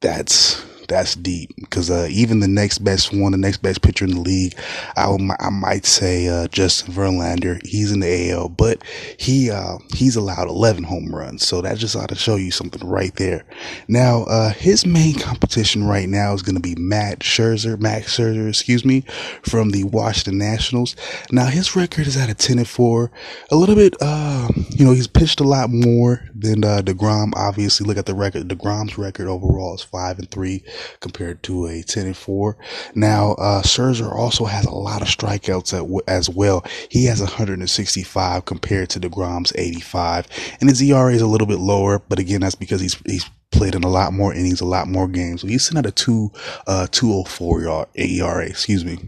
That's 0.00 0.64
that's 0.88 1.14
deep 1.14 1.54
because 1.56 1.90
uh, 1.90 2.08
even 2.10 2.40
the 2.40 2.48
next 2.48 2.78
best 2.78 3.12
one, 3.12 3.32
the 3.32 3.38
next 3.38 3.58
best 3.58 3.82
pitcher 3.82 4.06
in 4.06 4.12
the 4.12 4.20
league, 4.20 4.54
I, 4.96 5.16
I 5.38 5.50
might 5.50 5.84
say 5.84 6.28
uh, 6.28 6.48
Justin 6.48 6.94
Verlander. 6.94 7.64
He's 7.64 7.92
in 7.92 8.00
the 8.00 8.30
AL, 8.30 8.48
but 8.48 8.82
he 9.18 9.50
uh, 9.50 9.78
he's 9.94 10.16
allowed 10.16 10.48
11 10.48 10.84
home 10.84 11.14
runs, 11.14 11.46
so 11.46 11.60
that 11.60 11.78
just 11.78 11.94
ought 11.94 12.08
to 12.08 12.14
show 12.14 12.36
you 12.36 12.50
something 12.50 12.86
right 12.88 13.14
there. 13.16 13.44
Now, 13.86 14.24
uh, 14.24 14.52
his 14.52 14.86
main 14.86 15.14
competition 15.14 15.84
right 15.84 16.08
now 16.08 16.32
is 16.32 16.42
going 16.42 16.56
to 16.56 16.60
be 16.60 16.74
Matt 16.74 17.20
Scherzer, 17.20 17.78
Max 17.78 18.16
Scherzer, 18.16 18.48
excuse 18.48 18.84
me, 18.84 19.02
from 19.42 19.70
the 19.70 19.84
Washington 19.84 20.38
Nationals. 20.38 20.96
Now, 21.30 21.46
his 21.46 21.76
record 21.76 22.06
is 22.06 22.16
at 22.16 22.30
a 22.30 22.34
10 22.34 22.58
and 22.58 22.68
4, 22.68 23.10
a 23.50 23.56
little 23.56 23.74
bit. 23.74 23.94
Uh, 24.00 24.48
you 24.70 24.84
know, 24.84 24.92
he's 24.92 25.06
pitched 25.06 25.40
a 25.40 25.44
lot 25.44 25.70
more 25.70 26.22
than 26.34 26.64
uh, 26.64 26.80
Degrom. 26.82 27.32
Obviously, 27.36 27.86
look 27.86 27.98
at 27.98 28.06
the 28.06 28.14
record. 28.14 28.48
Degrom's 28.48 28.96
record 28.96 29.28
overall 29.28 29.74
is 29.74 29.82
five 29.82 30.18
and 30.18 30.30
three 30.30 30.64
compared 31.00 31.42
to 31.44 31.66
a 31.66 31.82
10 31.82 32.06
and 32.06 32.16
4. 32.16 32.56
Now, 32.94 33.32
uh, 33.32 33.62
Scherzer 33.62 34.12
also 34.12 34.44
has 34.44 34.64
a 34.64 34.70
lot 34.70 35.02
of 35.02 35.08
strikeouts 35.08 35.72
at, 35.72 36.04
as 36.08 36.28
well. 36.28 36.64
He 36.90 37.04
has 37.06 37.20
165 37.20 38.44
compared 38.44 38.90
to 38.90 39.00
DeGrom's 39.00 39.52
85. 39.54 40.28
And 40.60 40.68
his 40.68 40.82
ERA 40.82 41.12
is 41.12 41.22
a 41.22 41.26
little 41.26 41.46
bit 41.46 41.58
lower, 41.58 41.98
but 41.98 42.18
again, 42.18 42.40
that's 42.40 42.54
because 42.54 42.80
he's, 42.80 42.94
he's 43.06 43.28
played 43.50 43.74
in 43.74 43.84
a 43.84 43.88
lot 43.88 44.12
more 44.12 44.34
innings, 44.34 44.60
a 44.60 44.66
lot 44.66 44.88
more 44.88 45.08
games. 45.08 45.42
So 45.42 45.46
he's 45.48 45.64
sitting 45.64 45.78
at 45.78 45.86
a 45.86 45.90
two, 45.90 46.30
uh, 46.66 46.86
204 46.90 47.88
ERA, 47.94 48.46
excuse 48.46 48.84
me. 48.84 48.98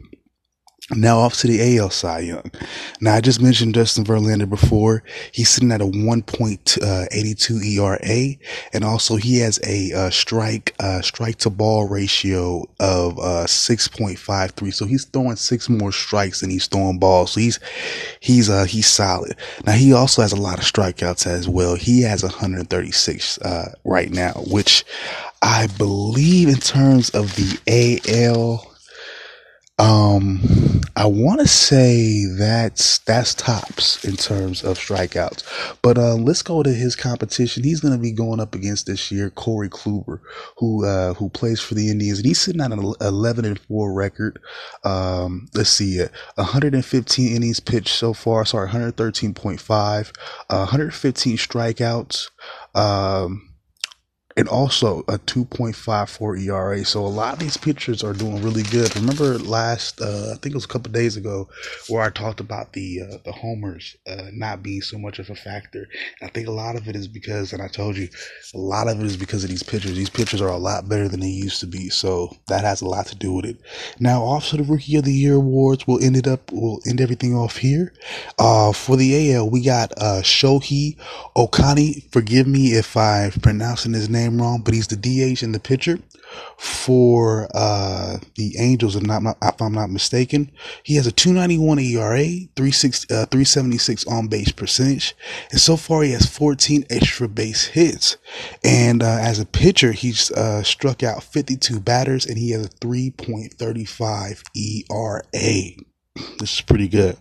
Now 0.94 1.18
off 1.18 1.37
to 1.38 1.46
the 1.46 1.79
AL 1.79 1.90
Cy 1.90 2.18
Young. 2.20 2.50
Now 3.00 3.14
I 3.14 3.20
just 3.20 3.40
mentioned 3.40 3.74
Justin 3.74 4.05
Verlander 4.05 4.48
before. 4.48 5.05
He's 5.31 5.48
sitting 5.48 5.70
at 5.70 5.81
a 5.81 5.85
1.82 5.85 7.64
ERA, 7.64 8.37
and 8.72 8.85
also 8.85 9.16
he 9.16 9.38
has 9.38 9.61
a 9.64 9.92
uh, 9.92 10.11
strike 10.11 10.74
uh, 10.81 11.00
strike 11.00 11.37
to 11.37 11.50
ball 11.50 11.88
ratio 11.88 12.64
of 12.81 13.18
uh, 13.18 13.46
6.53. 13.46 14.74
So 14.74 14.85
he's 14.85 15.05
throwing 15.05 15.37
six 15.37 15.68
more 15.68 15.92
strikes 15.92 16.40
than 16.40 16.50
he's 16.50 16.66
throwing 16.66 16.98
balls. 16.98 17.33
So 17.33 17.40
he's 17.40 17.61
he's 18.18 18.50
uh 18.50 18.64
he's 18.64 18.88
solid. 18.88 19.37
Now 19.64 19.72
he 19.72 19.92
also 19.92 20.22
has 20.22 20.33
a 20.33 20.37
lot 20.40 20.59
of 20.59 20.64
strikeouts 20.64 21.26
as 21.26 21.48
well. 21.48 21.76
He 21.76 22.03
has 22.03 22.22
136 22.24 23.38
uh, 23.38 23.74
right 23.85 24.11
now, 24.11 24.33
which 24.48 24.85
I 25.42 25.68
believe 25.79 26.48
in 26.48 26.57
terms 26.57 27.11
of 27.11 27.35
the 27.37 28.03
AL 28.09 28.69
Um, 29.81 30.40
I 30.95 31.07
want 31.07 31.40
to 31.40 31.49
say 31.49 32.27
that's 32.27 32.99
that's 32.99 33.35
tops 33.35 34.05
in 34.05 34.16
terms 34.16 34.62
of 34.62 34.79
strikeouts. 34.79 35.43
But 35.81 35.97
um, 35.97 36.27
let's 36.27 36.43
go 36.43 36.62
to 36.62 36.71
his 36.71 36.95
competition. 36.95 37.64
He's 37.64 37.81
going 37.81 37.95
to 37.95 37.99
be 38.01 38.12
going 38.12 38.40
up 38.40 38.55
against 38.55 38.87
this 38.87 39.11
year 39.11 39.31
Corey 39.31 39.71
Kluber, 39.71 40.21
who 40.59 40.85
uh, 40.85 41.14
who 41.14 41.31
plays 41.31 41.61
for 41.61 41.75
the 41.75 41.90
Indians, 41.90 42.19
and 42.19 42.27
he's 42.27 42.38
sitting 42.38 42.61
at 42.61 42.73
an 42.73 42.93
11 43.01 43.47
and 43.47 43.59
four 43.59 43.95
record. 43.95 44.38
Um, 44.85 45.49
let's 45.55 45.71
see, 45.71 46.03
uh, 46.03 46.09
115 46.35 47.35
innings 47.35 47.61
pitched 47.61 47.97
so 47.97 48.12
far. 48.12 48.45
Sorry, 48.45 48.69
113.5, 48.69 50.12
uh, 50.51 50.57
115 50.59 51.38
strikeouts. 51.38 52.29
Um, 52.75 53.49
and 54.40 54.48
also 54.48 55.00
a 55.00 55.18
2.54 55.18 56.42
ERA. 56.46 56.83
So 56.87 57.05
a 57.05 57.07
lot 57.07 57.35
of 57.35 57.38
these 57.40 57.59
pitchers 57.59 58.03
are 58.03 58.14
doing 58.14 58.42
really 58.42 58.62
good. 58.62 58.96
Remember 58.96 59.38
last, 59.38 60.00
uh, 60.00 60.31
I 60.33 60.37
think 60.37 60.46
it 60.46 60.55
was 60.55 60.64
a 60.64 60.68
couple 60.68 60.90
days 60.90 61.18
ago, 61.18 61.46
where 61.90 62.03
I 62.03 62.09
talked 62.09 62.40
about 62.40 62.72
the 62.72 63.03
uh, 63.03 63.16
the 63.26 63.33
homers 63.33 63.96
uh, 64.09 64.31
not 64.33 64.62
being 64.62 64.81
so 64.81 64.96
much 64.98 65.18
of 65.18 65.29
a 65.29 65.35
factor. 65.35 65.87
And 66.20 66.31
I 66.31 66.33
think 66.33 66.48
a 66.48 66.53
lot 66.53 66.74
of 66.74 66.88
it 66.88 66.96
is 66.96 67.07
because, 67.07 67.53
and 67.53 67.61
I 67.61 67.68
told 67.68 67.98
you, 67.98 68.09
a 68.55 68.59
lot 68.59 68.88
of 68.88 68.98
it 68.98 69.05
is 69.05 69.18
because 69.18 69.44
of 69.44 69.50
these 69.50 69.62
pitchers. 69.62 69.94
These 69.94 70.09
pitchers 70.09 70.40
are 70.40 70.48
a 70.48 70.57
lot 70.57 70.88
better 70.88 71.07
than 71.07 71.20
they 71.20 71.26
used 71.26 71.61
to 71.61 71.66
be. 71.66 71.90
So 71.90 72.35
that 72.48 72.64
has 72.64 72.81
a 72.81 72.88
lot 72.88 73.09
to 73.09 73.16
do 73.16 73.35
with 73.35 73.44
it. 73.44 73.59
Now, 73.98 74.22
off 74.22 74.48
to 74.48 74.57
the 74.57 74.62
Rookie 74.62 74.96
of 74.96 75.05
the 75.05 75.12
Year 75.12 75.35
awards. 75.35 75.87
We'll 75.87 76.03
end 76.03 76.16
it 76.16 76.26
up. 76.26 76.50
We'll 76.50 76.81
end 76.88 77.03
everything 77.03 77.35
off 77.35 77.59
here. 77.59 77.92
Uh, 78.38 78.72
for 78.72 78.96
the 78.96 79.35
AL, 79.35 79.50
we 79.50 79.62
got 79.62 79.92
uh, 79.98 80.22
Shohei 80.22 80.96
Ohtani. 81.37 82.11
Forgive 82.11 82.46
me 82.46 82.68
if 82.68 82.96
I'm 82.96 83.33
pronouncing 83.33 83.92
his 83.92 84.09
name 84.09 84.30
name 84.31 84.40
wrong, 84.40 84.62
but 84.62 84.75
he's 84.75 84.87
the 84.87 84.97
DH 84.97 85.43
in 85.43 85.53
the 85.53 85.61
pitcher 85.61 85.99
for 86.57 87.49
uh, 87.55 88.19
the 88.37 88.55
Angels, 88.59 88.97
if, 88.97 89.03
not, 89.03 89.37
if 89.43 89.61
I'm 89.61 89.73
not 89.73 89.90
mistaken. 89.90 90.51
He 90.83 90.97
has 90.97 91.07
a 91.07 91.12
291 91.12 91.79
ERA, 91.79 92.25
360, 92.57 93.14
uh, 93.14 93.27
376 93.27 94.07
on 94.07 94.29
base 94.29 94.53
percentage, 94.53 95.14
and 95.51 95.61
so 95.61 95.77
far 95.77 96.03
he 96.03 96.12
has 96.12 96.27
14 96.27 96.85
extra 96.90 97.29
base 97.29 97.66
hits. 97.66 98.16
And 98.64 99.03
uh, 99.03 99.19
as 99.21 99.38
a 99.38 99.47
pitcher, 99.47 99.93
he's 99.93 100.31
uh, 100.33 100.62
struck 100.62 101.03
out 101.03 101.23
52 101.23 101.81
batters, 101.81 102.27
and 102.27 102.38
he 102.38 102.51
has 102.51 102.66
a 102.66 102.71
3.35 102.71 104.43
ERA. 104.55 105.23
This 106.38 106.55
is 106.55 106.61
pretty 106.61 106.88
good. 106.88 107.16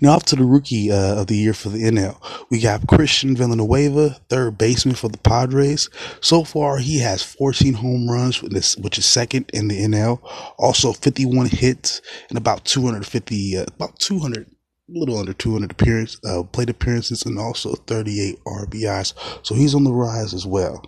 Now, 0.00 0.12
off 0.12 0.24
to 0.26 0.36
the 0.36 0.44
rookie 0.44 0.90
uh, 0.90 1.20
of 1.20 1.26
the 1.28 1.36
year 1.36 1.54
for 1.54 1.68
the 1.68 1.82
NL. 1.82 2.16
We 2.50 2.60
got 2.60 2.86
Christian 2.86 3.36
Villanueva, 3.36 4.20
third 4.28 4.58
baseman 4.58 4.94
for 4.94 5.08
the 5.08 5.18
Padres. 5.18 5.88
So 6.20 6.44
far, 6.44 6.78
he 6.78 6.98
has 7.00 7.22
14 7.22 7.74
home 7.74 8.10
runs, 8.10 8.42
which 8.42 8.98
is 8.98 9.06
second 9.06 9.50
in 9.52 9.68
the 9.68 9.80
NL. 9.80 10.20
Also, 10.58 10.92
51 10.92 11.46
hits 11.46 12.00
and 12.28 12.38
about 12.38 12.64
250, 12.64 13.56
uh, 13.56 13.64
about 13.76 13.98
200 13.98 14.50
a 14.86 14.98
little 14.98 15.18
under 15.18 15.32
200 15.32 15.70
appearance, 15.70 16.18
uh, 16.26 16.42
plate 16.42 16.68
appearances 16.68 17.24
and 17.24 17.38
also 17.38 17.74
38 17.74 18.38
RBIs. 18.44 19.14
So 19.42 19.54
he's 19.54 19.74
on 19.74 19.84
the 19.84 19.92
rise 19.92 20.34
as 20.34 20.46
well. 20.46 20.84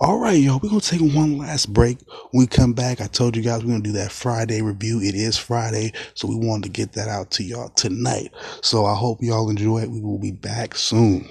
All 0.00 0.18
right, 0.18 0.38
y'all, 0.38 0.58
we're 0.62 0.70
going 0.70 0.80
to 0.80 0.90
take 0.90 1.14
one 1.14 1.36
last 1.36 1.70
break. 1.72 1.98
When 2.30 2.40
we 2.40 2.46
come 2.46 2.72
back, 2.72 3.02
I 3.02 3.06
told 3.06 3.36
you 3.36 3.42
guys 3.42 3.62
we're 3.62 3.70
going 3.70 3.82
to 3.82 3.90
do 3.90 3.98
that 3.98 4.12
Friday 4.12 4.62
review. 4.62 5.00
It 5.00 5.14
is 5.14 5.36
Friday, 5.36 5.92
so 6.14 6.26
we 6.26 6.36
wanted 6.36 6.64
to 6.64 6.70
get 6.70 6.92
that 6.94 7.08
out 7.08 7.30
to 7.32 7.44
y'all 7.44 7.68
tonight. 7.70 8.30
So 8.62 8.86
I 8.86 8.94
hope 8.94 9.18
y'all 9.20 9.50
enjoy 9.50 9.82
it. 9.82 9.90
We 9.90 10.00
will 10.00 10.18
be 10.18 10.32
back 10.32 10.74
soon. 10.74 11.28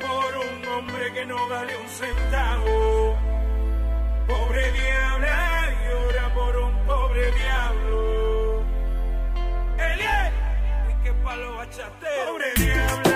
Por 0.00 0.36
un 0.36 0.66
hombre 0.72 1.12
que 1.12 1.26
no 1.26 1.48
vale 1.48 1.76
un 1.76 1.88
centavo. 1.88 3.16
Pobre 4.26 4.72
diabla 4.72 5.68
llora 5.84 6.34
por 6.34 6.56
un 6.56 6.86
pobre 6.86 7.32
diablo. 7.32 8.62
Elie, 9.78 10.32
y 10.90 11.04
que 11.04 11.12
palo 11.24 11.56
bachatero. 11.56 12.32
Pobre 12.32 12.52
diabla. 12.56 13.09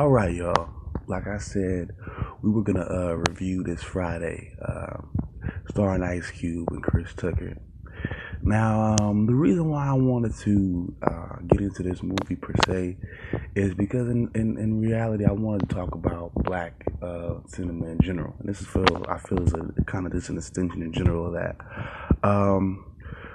All 0.00 0.08
right, 0.08 0.34
y'all. 0.34 0.70
Like 1.08 1.26
I 1.26 1.36
said, 1.36 1.90
we 2.40 2.50
were 2.50 2.62
gonna 2.62 2.88
uh, 2.90 3.16
review 3.28 3.62
this 3.62 3.82
Friday, 3.82 4.56
um, 4.66 5.10
starring 5.68 6.02
Ice 6.02 6.30
Cube 6.30 6.68
and 6.70 6.82
Chris 6.82 7.12
Tucker. 7.12 7.58
Now, 8.42 8.96
um, 8.98 9.26
the 9.26 9.34
reason 9.34 9.68
why 9.68 9.88
I 9.88 9.92
wanted 9.92 10.34
to 10.36 10.96
uh, 11.02 11.36
get 11.48 11.60
into 11.60 11.82
this 11.82 12.02
movie 12.02 12.34
per 12.34 12.54
se 12.64 12.96
is 13.54 13.74
because, 13.74 14.08
in, 14.08 14.30
in, 14.34 14.56
in 14.56 14.80
reality, 14.80 15.26
I 15.26 15.32
wanted 15.32 15.68
to 15.68 15.74
talk 15.74 15.94
about 15.94 16.32
black 16.32 16.82
uh, 17.02 17.34
cinema 17.46 17.88
in 17.88 17.98
general, 18.00 18.34
and 18.38 18.48
this 18.48 18.62
is 18.62 18.68
feel 18.68 19.04
I 19.06 19.18
feel 19.18 19.42
is 19.42 19.52
a 19.52 19.84
kind 19.84 20.06
of 20.06 20.12
just 20.12 20.30
an 20.30 20.38
extension 20.38 20.80
in 20.80 20.94
general 20.94 21.26
of 21.26 21.34
that. 21.34 21.56
Um, 22.26 22.86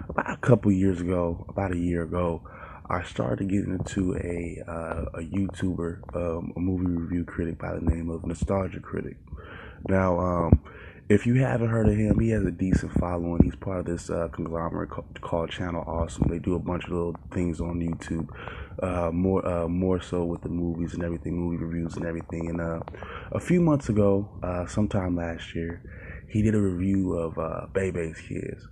about 0.10 0.32
a 0.32 0.38
couple 0.38 0.72
years 0.72 1.00
ago, 1.00 1.46
about 1.48 1.74
a 1.74 1.78
year 1.78 2.02
ago, 2.02 2.42
I 2.88 3.04
started 3.04 3.50
getting 3.50 3.80
into 3.80 4.16
a 4.16 4.62
uh, 4.70 5.06
a 5.16 5.22
YouTuber, 5.22 6.16
um, 6.16 6.54
a 6.56 6.60
movie 6.60 6.86
review 6.86 7.26
critic 7.26 7.58
by 7.58 7.74
the 7.74 7.82
name 7.82 8.10
of 8.10 8.26
Nostalgia 8.26 8.80
Critic. 8.80 9.18
Now, 9.90 10.20
um, 10.20 10.62
if 11.10 11.26
you 11.26 11.36
haven't 11.36 11.70
heard 11.70 11.88
of 11.88 11.96
him, 11.96 12.20
he 12.20 12.30
has 12.30 12.46
a 12.46 12.52
decent 12.52 12.92
following. 12.94 13.44
He's 13.44 13.56
part 13.56 13.80
of 13.80 13.86
this 13.86 14.10
uh, 14.10 14.28
conglomerate 14.32 14.90
called, 15.22 15.50
Channel 15.50 15.84
Awesome. 15.88 16.28
They 16.30 16.40
do 16.40 16.56
a 16.56 16.60
bunch 16.60 16.86
of 16.86 16.92
little 16.92 17.16
things 17.32 17.60
on 17.60 17.80
YouTube, 17.80 18.30
uh, 18.84 19.12
more 19.12 19.48
uh, 19.48 19.68
more 19.68 20.00
so 20.00 20.24
with 20.24 20.42
the 20.42 20.50
movies 20.50 20.94
and 20.94 21.04
everything, 21.04 21.38
movie 21.38 21.64
reviews 21.64 21.96
and 21.96 22.06
everything. 22.06 22.50
And 22.50 22.62
uh, 22.62 22.82
a 23.32 23.40
few 23.40 23.62
months 23.62 23.90
ago, 23.90 24.30
uh, 24.44 24.68
sometime 24.68 25.16
last 25.16 25.56
year, 25.56 25.82
he 26.30 26.44
did 26.44 26.54
a 26.54 26.62
review 26.62 27.14
of 27.14 27.38
uh, 27.40 27.66
Bebe's 27.74 28.22
Kids. 28.22 28.68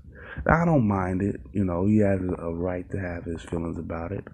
I 0.47 0.65
don't 0.65 0.87
mind 0.87 1.21
it. 1.21 1.39
You 1.51 1.63
know, 1.63 1.85
he 1.85 1.97
has 1.99 2.19
a 2.21 2.51
right 2.51 2.89
to 2.91 2.97
have 2.99 3.25
his 3.25 3.41
feelings 3.41 3.77
about 3.77 4.11
it. 4.11 4.25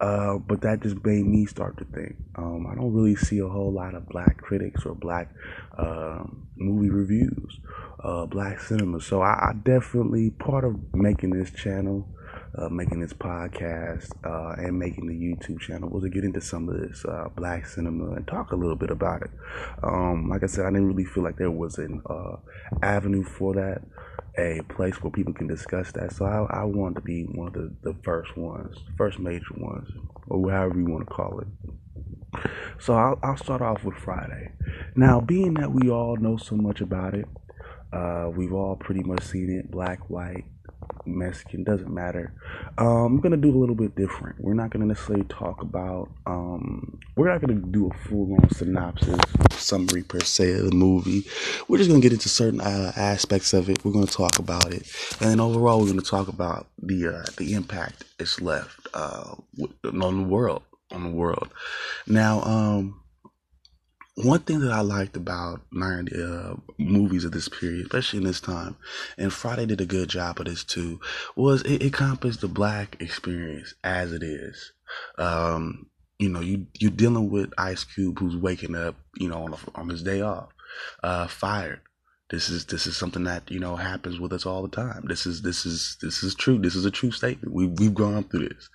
Uh, 0.00 0.38
but 0.38 0.60
that 0.62 0.82
just 0.82 1.04
made 1.04 1.24
me 1.24 1.46
start 1.46 1.76
to 1.78 1.84
think. 1.84 2.16
Um, 2.34 2.66
I 2.66 2.74
don't 2.74 2.92
really 2.92 3.14
see 3.14 3.38
a 3.38 3.46
whole 3.46 3.72
lot 3.72 3.94
of 3.94 4.08
black 4.08 4.38
critics 4.38 4.84
or 4.84 4.94
black 4.94 5.28
uh, 5.78 6.24
movie 6.56 6.90
reviews, 6.90 7.60
uh, 8.02 8.26
black 8.26 8.60
cinema. 8.60 9.00
So 9.00 9.22
I, 9.22 9.50
I, 9.50 9.52
definitely 9.62 10.30
part 10.30 10.64
of 10.64 10.76
making 10.92 11.30
this 11.30 11.52
channel, 11.52 12.08
uh, 12.58 12.68
making 12.68 13.00
this 13.00 13.12
podcast, 13.12 14.10
uh, 14.24 14.60
and 14.62 14.78
making 14.78 15.06
the 15.06 15.14
YouTube 15.14 15.60
channel 15.60 15.88
was 15.88 16.04
to 16.04 16.10
get 16.10 16.24
into 16.24 16.40
some 16.40 16.68
of 16.68 16.80
this 16.80 17.04
uh, 17.04 17.28
black 17.34 17.66
cinema 17.66 18.12
and 18.12 18.26
talk 18.26 18.52
a 18.52 18.56
little 18.56 18.76
bit 18.76 18.90
about 18.90 19.22
it. 19.22 19.30
Um, 19.82 20.28
like 20.28 20.42
I 20.42 20.46
said, 20.46 20.66
I 20.66 20.70
didn't 20.70 20.88
really 20.88 21.04
feel 21.04 21.22
like 21.22 21.36
there 21.36 21.50
was 21.50 21.78
an 21.78 22.02
avenue 22.82 23.24
for 23.24 23.54
that 23.54 23.82
a 24.38 24.60
place 24.68 25.02
where 25.02 25.10
people 25.10 25.32
can 25.32 25.46
discuss 25.46 25.92
that. 25.92 26.12
So 26.12 26.24
I, 26.24 26.60
I 26.60 26.64
wanted 26.64 26.96
to 26.96 27.00
be 27.02 27.24
one 27.24 27.48
of 27.48 27.54
the, 27.54 27.72
the 27.82 27.94
first 28.02 28.36
ones, 28.36 28.76
first 28.96 29.18
major 29.18 29.54
ones, 29.56 29.88
or 30.26 30.50
however 30.50 30.78
you 30.78 30.86
want 30.86 31.06
to 31.06 31.14
call 31.14 31.40
it. 31.40 31.46
So 32.80 32.94
I'll, 32.94 33.18
I'll 33.22 33.36
start 33.36 33.60
off 33.60 33.84
with 33.84 33.96
Friday. 33.96 34.52
Now, 34.96 35.20
being 35.20 35.54
that 35.54 35.70
we 35.70 35.90
all 35.90 36.16
know 36.16 36.38
so 36.38 36.56
much 36.56 36.80
about 36.80 37.14
it, 37.14 37.26
uh, 37.92 38.30
we've 38.34 38.54
all 38.54 38.76
pretty 38.76 39.02
much 39.02 39.22
seen 39.22 39.50
it, 39.50 39.70
black, 39.70 40.08
white, 40.08 40.44
Mexican, 41.06 41.64
doesn't 41.64 41.92
matter. 41.92 42.32
Um, 42.78 43.06
I'm 43.06 43.20
gonna 43.20 43.36
do 43.36 43.50
a 43.50 43.58
little 43.58 43.74
bit 43.74 43.94
different. 43.96 44.40
We're 44.40 44.54
not 44.54 44.70
gonna 44.70 44.86
necessarily 44.86 45.24
talk 45.24 45.62
about. 45.62 46.08
Um, 46.26 46.98
we're 47.16 47.30
not 47.30 47.40
gonna 47.40 47.60
do 47.60 47.90
a 47.90 48.08
full 48.08 48.34
on 48.34 48.50
synopsis, 48.50 49.20
summary 49.52 50.02
per 50.02 50.20
se 50.20 50.52
of 50.52 50.70
the 50.70 50.76
movie. 50.76 51.26
We're 51.68 51.78
just 51.78 51.90
gonna 51.90 52.02
get 52.02 52.12
into 52.12 52.28
certain 52.28 52.60
uh, 52.60 52.92
aspects 52.96 53.52
of 53.52 53.68
it. 53.68 53.84
We're 53.84 53.92
gonna 53.92 54.06
talk 54.06 54.38
about 54.38 54.72
it, 54.72 54.86
and 55.20 55.30
then 55.30 55.40
overall, 55.40 55.80
we're 55.80 55.88
gonna 55.88 56.02
talk 56.02 56.28
about 56.28 56.68
the 56.82 57.08
uh, 57.08 57.24
the 57.36 57.54
impact 57.54 58.04
it's 58.18 58.40
left 58.40 58.88
uh, 58.94 59.34
on 59.84 60.22
the 60.22 60.28
world. 60.28 60.62
On 60.90 61.04
the 61.04 61.10
world. 61.10 61.48
Now, 62.06 62.42
um, 62.42 63.01
one 64.14 64.40
thing 64.40 64.60
that 64.60 64.72
I 64.72 64.80
liked 64.80 65.16
about 65.16 65.62
90 65.72 66.22
uh, 66.22 66.54
movies 66.78 67.24
of 67.24 67.32
this 67.32 67.48
period, 67.48 67.86
especially 67.86 68.18
in 68.18 68.26
this 68.26 68.40
time, 68.40 68.76
and 69.16 69.32
Friday 69.32 69.66
did 69.66 69.80
a 69.80 69.86
good 69.86 70.08
job 70.08 70.38
of 70.38 70.46
this 70.46 70.64
too, 70.64 71.00
was 71.34 71.62
it 71.62 71.82
encompassed 71.82 72.42
the 72.42 72.48
black 72.48 72.96
experience 73.00 73.74
as 73.82 74.12
it 74.12 74.22
is. 74.22 74.72
Um, 75.16 75.86
you 76.18 76.28
know, 76.28 76.40
you 76.40 76.66
you're 76.78 76.90
dealing 76.90 77.30
with 77.30 77.52
Ice 77.56 77.84
Cube 77.84 78.18
who's 78.18 78.36
waking 78.36 78.76
up, 78.76 78.96
you 79.16 79.28
know, 79.28 79.44
on, 79.44 79.54
a, 79.54 79.56
on 79.74 79.88
his 79.88 80.02
day 80.02 80.20
off, 80.20 80.50
uh, 81.02 81.26
fired. 81.26 81.80
This 82.32 82.48
is 82.48 82.64
this 82.64 82.86
is 82.86 82.96
something 82.96 83.24
that 83.24 83.50
you 83.50 83.60
know 83.60 83.76
happens 83.76 84.18
with 84.18 84.32
us 84.32 84.46
all 84.46 84.62
the 84.62 84.74
time. 84.74 85.04
This 85.06 85.26
is 85.26 85.42
this 85.42 85.66
is 85.66 85.98
this 86.00 86.22
is 86.22 86.34
true. 86.34 86.58
This 86.58 86.74
is 86.74 86.86
a 86.86 86.90
true 86.90 87.10
statement. 87.10 87.54
We 87.54 87.66
we've 87.66 87.92
gone 87.94 88.24
through 88.24 88.48
this, 88.48 88.70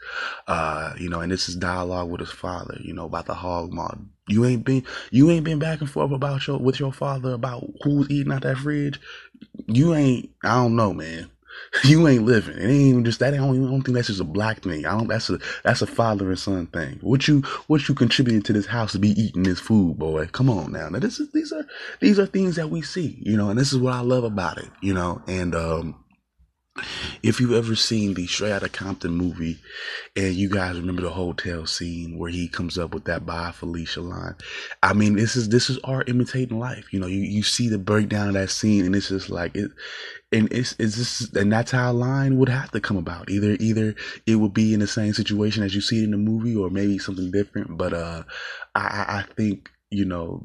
uh, 0.47 0.93
you 0.99 1.09
know, 1.09 1.21
and 1.21 1.31
this 1.31 1.49
is 1.49 1.55
dialogue 1.55 2.11
with 2.11 2.19
his 2.19 2.29
father, 2.29 2.77
you 2.79 2.93
know, 2.93 3.05
about 3.05 3.25
the 3.25 3.33
hog 3.33 3.73
maw. 3.73 3.95
You 4.27 4.45
ain't 4.45 4.63
been 4.63 4.85
you 5.09 5.31
ain't 5.31 5.43
been 5.43 5.57
back 5.57 5.81
and 5.81 5.89
forth 5.89 6.11
about 6.11 6.45
your 6.45 6.59
with 6.59 6.79
your 6.79 6.93
father 6.93 7.31
about 7.31 7.67
who's 7.81 8.11
eating 8.11 8.31
out 8.31 8.43
that 8.43 8.57
fridge. 8.57 8.99
You 9.65 9.95
ain't. 9.95 10.29
I 10.43 10.53
don't 10.53 10.75
know, 10.75 10.93
man. 10.93 11.31
You 11.83 12.07
ain't 12.07 12.25
living. 12.25 12.57
It 12.57 12.63
ain't 12.63 12.71
even 12.71 13.05
just 13.05 13.19
that. 13.19 13.33
I 13.33 13.37
don't, 13.37 13.65
I 13.65 13.69
don't 13.69 13.81
think 13.81 13.95
that's 13.95 14.07
just 14.07 14.21
a 14.21 14.25
black 14.25 14.61
thing. 14.61 14.85
I 14.85 14.91
don't. 14.91 15.07
That's 15.07 15.29
a 15.29 15.39
that's 15.63 15.81
a 15.81 15.87
father 15.87 16.29
and 16.29 16.39
son 16.39 16.67
thing. 16.67 16.97
What 17.01 17.27
you 17.27 17.41
what 17.67 17.87
you 17.87 17.95
contributing 17.95 18.41
to 18.43 18.53
this 18.53 18.65
house 18.65 18.93
to 18.93 18.99
be 18.99 19.09
eating 19.09 19.43
this 19.43 19.59
food, 19.59 19.99
boy? 19.99 20.27
Come 20.27 20.49
on 20.49 20.71
now. 20.71 20.89
Now 20.89 20.99
this 20.99 21.19
is 21.19 21.31
these 21.33 21.51
are 21.51 21.65
these 21.99 22.19
are 22.19 22.25
things 22.25 22.55
that 22.55 22.69
we 22.69 22.81
see, 22.81 23.21
you 23.21 23.37
know, 23.37 23.49
and 23.49 23.59
this 23.59 23.73
is 23.73 23.79
what 23.79 23.93
I 23.93 23.99
love 23.99 24.23
about 24.23 24.57
it, 24.57 24.69
you 24.81 24.93
know, 24.93 25.21
and 25.27 25.53
um 25.53 26.03
if 27.23 27.39
you've 27.39 27.53
ever 27.53 27.75
seen 27.75 28.13
the 28.13 28.27
Straight 28.27 28.51
Outta 28.51 28.69
Compton 28.69 29.11
movie 29.11 29.57
and 30.15 30.33
you 30.33 30.49
guys 30.49 30.79
remember 30.79 31.01
the 31.01 31.09
hotel 31.09 31.65
scene 31.65 32.17
where 32.17 32.29
he 32.29 32.47
comes 32.47 32.77
up 32.77 32.93
with 32.93 33.05
that 33.05 33.25
"Bye 33.25 33.51
Felicia 33.51 34.01
line, 34.01 34.35
I 34.83 34.93
mean 34.93 35.15
this 35.15 35.35
is 35.35 35.49
this 35.49 35.69
is 35.69 35.79
art 35.83 36.09
imitating 36.09 36.59
life. 36.59 36.93
You 36.93 36.99
know, 36.99 37.07
you, 37.07 37.19
you 37.19 37.43
see 37.43 37.67
the 37.67 37.77
breakdown 37.77 38.27
of 38.27 38.33
that 38.35 38.49
scene 38.49 38.85
and 38.85 38.95
it's 38.95 39.09
just 39.09 39.29
like 39.29 39.55
it 39.55 39.71
and 40.31 40.51
it's 40.51 40.75
it's 40.79 40.97
just 40.97 41.35
and 41.35 41.51
that's 41.51 41.71
how 41.71 41.91
a 41.91 41.93
line 41.93 42.37
would 42.37 42.49
have 42.49 42.71
to 42.71 42.81
come 42.81 42.97
about. 42.97 43.29
Either 43.29 43.55
either 43.59 43.95
it 44.25 44.35
would 44.35 44.53
be 44.53 44.73
in 44.73 44.79
the 44.79 44.87
same 44.87 45.13
situation 45.13 45.63
as 45.63 45.73
you 45.73 45.81
see 45.81 46.01
it 46.01 46.05
in 46.05 46.11
the 46.11 46.17
movie 46.17 46.55
or 46.55 46.69
maybe 46.69 46.97
something 46.99 47.31
different. 47.31 47.77
But 47.77 47.93
uh 47.93 48.23
I, 48.75 49.05
I 49.19 49.25
think, 49.35 49.71
you 49.89 50.05
know, 50.05 50.43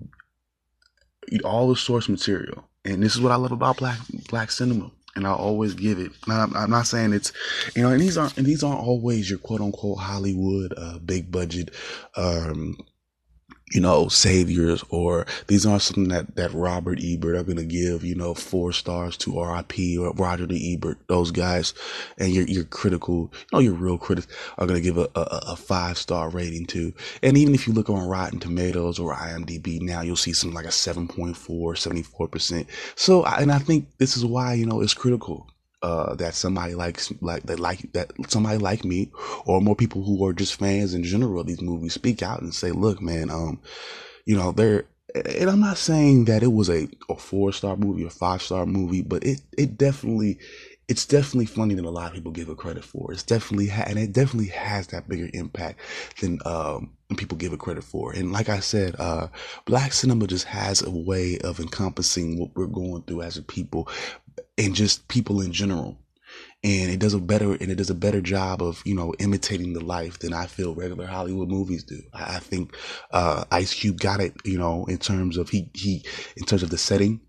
all 1.44 1.68
the 1.68 1.76
source 1.76 2.08
material 2.08 2.68
and 2.84 3.02
this 3.02 3.14
is 3.14 3.20
what 3.20 3.32
I 3.32 3.36
love 3.36 3.52
about 3.52 3.78
black 3.78 3.98
black 4.28 4.50
cinema 4.50 4.90
and 5.14 5.26
I'll 5.26 5.34
always 5.34 5.74
give 5.74 5.98
it. 5.98 6.12
Now, 6.26 6.48
I'm 6.54 6.70
not 6.70 6.86
saying 6.86 7.12
it's, 7.12 7.32
you 7.76 7.82
know, 7.82 7.90
and 7.90 8.00
these 8.00 8.16
aren't, 8.16 8.38
and 8.38 8.46
these 8.46 8.62
aren't 8.62 8.80
always 8.80 9.28
your 9.28 9.38
quote 9.38 9.60
unquote 9.60 9.98
Hollywood, 9.98 10.72
uh, 10.76 10.98
big 11.00 11.30
budget, 11.30 11.74
um, 12.16 12.78
you 13.72 13.80
know, 13.80 14.08
saviors, 14.08 14.84
or 14.90 15.26
these 15.46 15.64
aren't 15.64 15.82
something 15.82 16.08
that, 16.08 16.36
that 16.36 16.52
Robert 16.52 16.98
Ebert 17.02 17.36
are 17.36 17.42
going 17.42 17.56
to 17.56 17.64
give, 17.64 18.04
you 18.04 18.14
know, 18.14 18.34
four 18.34 18.72
stars 18.72 19.16
to 19.18 19.42
RIP 19.42 19.98
or 19.98 20.12
Roger 20.12 20.46
the 20.46 20.74
Ebert, 20.74 20.98
those 21.06 21.30
guys, 21.30 21.72
and 22.18 22.32
your, 22.32 22.46
your 22.46 22.64
critical, 22.64 23.32
you 23.32 23.48
know, 23.52 23.58
your 23.60 23.72
real 23.72 23.98
critics 23.98 24.26
are 24.58 24.66
going 24.66 24.80
to 24.80 24.84
give 24.84 24.98
a, 24.98 25.08
a, 25.14 25.42
a 25.48 25.56
five 25.56 25.96
star 25.96 26.28
rating 26.28 26.66
to. 26.66 26.92
And 27.22 27.38
even 27.38 27.54
if 27.54 27.66
you 27.66 27.72
look 27.72 27.88
on 27.88 28.06
Rotten 28.06 28.40
Tomatoes 28.40 28.98
or 28.98 29.14
IMDb 29.14 29.80
now, 29.80 30.02
you'll 30.02 30.16
see 30.16 30.32
something 30.32 30.54
like 30.54 30.66
a 30.66 30.68
7.4, 30.68 31.34
74%. 31.34 32.66
So, 32.94 33.24
and 33.24 33.50
I 33.50 33.58
think 33.58 33.88
this 33.98 34.16
is 34.16 34.24
why, 34.24 34.54
you 34.54 34.66
know, 34.66 34.82
it's 34.82 34.94
critical 34.94 35.48
uh, 35.82 36.14
that 36.16 36.34
somebody 36.34 36.74
likes 36.74 37.12
like 37.20 37.42
that 37.44 37.60
like 37.60 37.92
that 37.92 38.12
somebody 38.28 38.58
like 38.58 38.84
me 38.84 39.10
or 39.46 39.60
more 39.60 39.76
people 39.76 40.04
who 40.04 40.24
are 40.26 40.32
just 40.32 40.56
fans 40.58 40.94
in 40.94 41.04
general 41.04 41.40
of 41.40 41.46
these 41.46 41.60
movies 41.62 41.94
speak 41.94 42.22
out 42.22 42.42
and 42.42 42.54
say, 42.54 42.70
look, 42.70 43.00
man, 43.02 43.30
um, 43.30 43.60
you 44.26 44.36
know, 44.36 44.52
they're 44.52 44.84
and 45.14 45.50
I'm 45.50 45.60
not 45.60 45.76
saying 45.76 46.24
that 46.26 46.42
it 46.42 46.52
was 46.52 46.70
a, 46.70 46.88
a 47.10 47.16
four 47.16 47.52
star 47.52 47.76
movie 47.76 48.04
or 48.04 48.10
five 48.10 48.42
star 48.42 48.64
movie, 48.66 49.02
but 49.02 49.24
it 49.24 49.42
it 49.58 49.76
definitely 49.76 50.38
it's 50.88 51.06
definitely 51.06 51.46
funny 51.46 51.74
than 51.74 51.84
a 51.84 51.90
lot 51.90 52.08
of 52.08 52.14
people 52.14 52.32
give 52.32 52.48
it 52.48 52.56
credit 52.56 52.84
for. 52.84 53.12
It's 53.12 53.22
definitely 53.22 53.68
ha- 53.68 53.84
and 53.86 53.98
it 53.98 54.12
definitely 54.12 54.48
has 54.50 54.88
that 54.88 55.08
bigger 55.08 55.28
impact 55.34 55.80
than 56.20 56.38
um 56.44 56.92
people 57.16 57.36
give 57.36 57.52
it 57.52 57.58
credit 57.58 57.84
for. 57.84 58.12
And 58.12 58.32
like 58.32 58.48
I 58.48 58.60
said, 58.60 58.96
uh 58.98 59.28
black 59.66 59.92
cinema 59.92 60.26
just 60.26 60.46
has 60.46 60.82
a 60.82 60.90
way 60.90 61.38
of 61.44 61.60
encompassing 61.60 62.38
what 62.38 62.50
we're 62.56 62.66
going 62.66 63.02
through 63.02 63.22
as 63.22 63.36
a 63.36 63.42
people 63.42 63.88
and 64.58 64.74
just 64.74 65.08
people 65.08 65.40
in 65.40 65.52
general. 65.52 65.98
And 66.64 66.90
it 66.90 67.00
does 67.00 67.14
a 67.14 67.18
better 67.18 67.52
and 67.52 67.70
it 67.70 67.74
does 67.74 67.90
a 67.90 67.94
better 67.94 68.20
job 68.20 68.62
of 68.62 68.82
you 68.86 68.94
know 68.94 69.12
imitating 69.18 69.72
the 69.72 69.84
life 69.84 70.20
than 70.20 70.32
I 70.32 70.46
feel 70.46 70.74
regular 70.74 71.06
Hollywood 71.06 71.48
movies 71.48 71.82
do. 71.82 72.00
I, 72.14 72.36
I 72.36 72.38
think 72.38 72.76
uh, 73.10 73.44
Ice 73.50 73.74
Cube 73.74 73.98
got 73.98 74.20
it, 74.20 74.34
you 74.44 74.58
know, 74.58 74.84
in 74.86 74.98
terms 74.98 75.36
of 75.36 75.50
he 75.50 75.70
he 75.74 76.04
in 76.36 76.46
terms 76.46 76.62
of 76.62 76.70
the 76.70 76.78
setting 76.78 77.20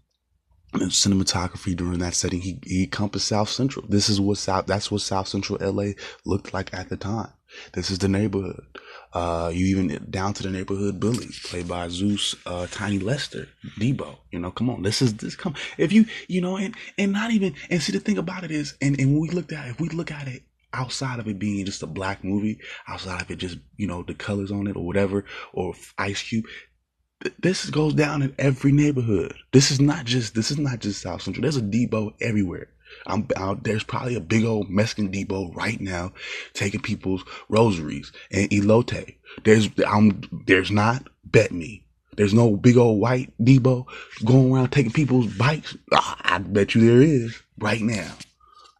and 0.73 0.91
cinematography 0.91 1.75
during 1.75 1.99
that 1.99 2.13
setting. 2.13 2.41
He 2.41 2.59
he 2.63 2.83
encompassed 2.83 3.27
South 3.27 3.49
Central. 3.49 3.85
This 3.87 4.07
is 4.07 4.21
what 4.21 4.37
South 4.37 4.67
that's 4.67 4.91
what 4.91 5.01
South 5.01 5.27
Central 5.27 5.57
LA 5.59 5.93
looked 6.25 6.53
like 6.53 6.73
at 6.73 6.89
the 6.89 6.97
time. 6.97 7.31
This 7.73 7.91
is 7.91 7.99
the 7.99 8.07
neighborhood. 8.07 8.65
Uh, 9.13 9.51
you 9.53 9.65
even 9.67 10.07
down 10.09 10.33
to 10.33 10.43
the 10.43 10.49
neighborhood 10.49 10.99
bully, 10.99 11.27
played 11.45 11.67
by 11.67 11.87
Zeus, 11.87 12.35
uh, 12.47 12.65
Tiny 12.71 12.99
Lister, 12.99 13.47
Debo. 13.79 14.17
You 14.31 14.39
know, 14.39 14.51
come 14.51 14.69
on, 14.69 14.81
this 14.81 15.01
is 15.01 15.13
this 15.15 15.35
come. 15.35 15.53
If 15.77 15.91
you, 15.91 16.05
you 16.27 16.41
know, 16.41 16.57
and 16.57 16.75
and 16.97 17.11
not 17.11 17.31
even 17.31 17.53
and 17.69 17.81
see 17.81 17.91
the 17.91 17.99
thing 17.99 18.17
about 18.17 18.43
it 18.43 18.51
is, 18.51 18.75
and 18.81 18.99
and 18.99 19.11
when 19.11 19.21
we 19.21 19.29
looked 19.29 19.51
at, 19.51 19.67
if 19.67 19.79
we 19.79 19.89
look 19.89 20.11
at 20.11 20.27
it 20.27 20.43
outside 20.73 21.19
of 21.19 21.27
it 21.27 21.39
being 21.39 21.65
just 21.65 21.83
a 21.83 21.87
black 21.87 22.23
movie, 22.23 22.59
outside 22.87 23.21
of 23.21 23.29
it 23.29 23.37
just, 23.37 23.57
you 23.77 23.87
know, 23.87 24.03
the 24.03 24.15
colors 24.15 24.51
on 24.51 24.67
it 24.67 24.75
or 24.75 24.85
whatever, 24.85 25.25
or 25.53 25.75
Ice 25.99 26.23
Cube, 26.23 26.45
this 27.39 27.69
goes 27.69 27.93
down 27.93 28.21
in 28.21 28.35
every 28.37 28.71
neighborhood. 28.71 29.35
This 29.51 29.71
is 29.71 29.79
not 29.79 30.05
just 30.05 30.35
this 30.35 30.51
is 30.51 30.57
not 30.57 30.79
just 30.79 31.01
South 31.01 31.21
Central. 31.21 31.43
There's 31.43 31.57
a 31.57 31.61
Debo 31.61 32.13
everywhere. 32.19 32.69
I'm 33.05 33.27
out. 33.35 33.63
There's 33.63 33.83
probably 33.83 34.15
a 34.15 34.21
big 34.21 34.45
old 34.45 34.69
Mexican 34.69 35.11
Debo 35.11 35.55
right 35.55 35.79
now, 35.79 36.13
taking 36.53 36.81
people's 36.81 37.23
rosaries 37.49 38.11
and 38.31 38.49
elote. 38.49 39.15
There's 39.43 39.69
I'm 39.87 40.21
there's 40.45 40.71
not. 40.71 41.07
Bet 41.25 41.51
me. 41.51 41.83
There's 42.15 42.33
no 42.33 42.55
big 42.55 42.77
old 42.77 42.99
white 42.99 43.33
Debo 43.41 43.87
going 44.23 44.51
around 44.53 44.69
taking 44.69 44.91
people's 44.91 45.35
bikes. 45.35 45.75
I 45.91 46.37
bet 46.37 46.75
you 46.75 46.81
there 46.85 47.01
is 47.01 47.41
right 47.57 47.81
now. 47.81 48.11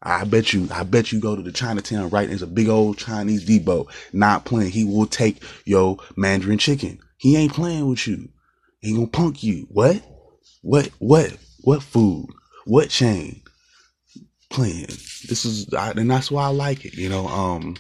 I 0.04 0.26
bet 0.26 0.52
you, 0.52 0.68
I 0.70 0.84
bet 0.84 1.12
you 1.12 1.20
go 1.20 1.36
to 1.36 1.42
the 1.42 1.52
Chinatown 1.52 2.10
right. 2.10 2.28
There's 2.28 2.42
a 2.42 2.48
big 2.48 2.68
old 2.68 2.98
Chinese 2.98 3.46
Debo 3.46 3.88
not 4.12 4.44
playing. 4.44 4.72
He 4.72 4.84
will 4.84 5.06
take 5.06 5.42
your 5.66 5.98
Mandarin 6.18 6.58
chicken. 6.58 7.00
He 7.18 7.38
ain't 7.38 7.54
playing 7.54 7.88
with 7.88 8.06
you. 8.06 8.30
He 8.82 8.94
gonna 8.94 9.08
punk 9.08 9.44
you. 9.44 9.66
What? 9.70 10.04
What? 10.62 10.90
What? 11.00 11.38
What 11.62 11.82
food? 11.82 12.28
What 12.66 12.90
chain? 12.90 13.43
Playing. 14.54 14.86
This 14.86 15.46
is, 15.46 15.68
and 15.74 16.10
that's 16.10 16.30
why 16.30 16.46
I 16.46 16.50
like 16.50 16.86
it. 16.86 16.94
You 16.94 17.10
know, 17.10 17.28
um, 17.28 17.76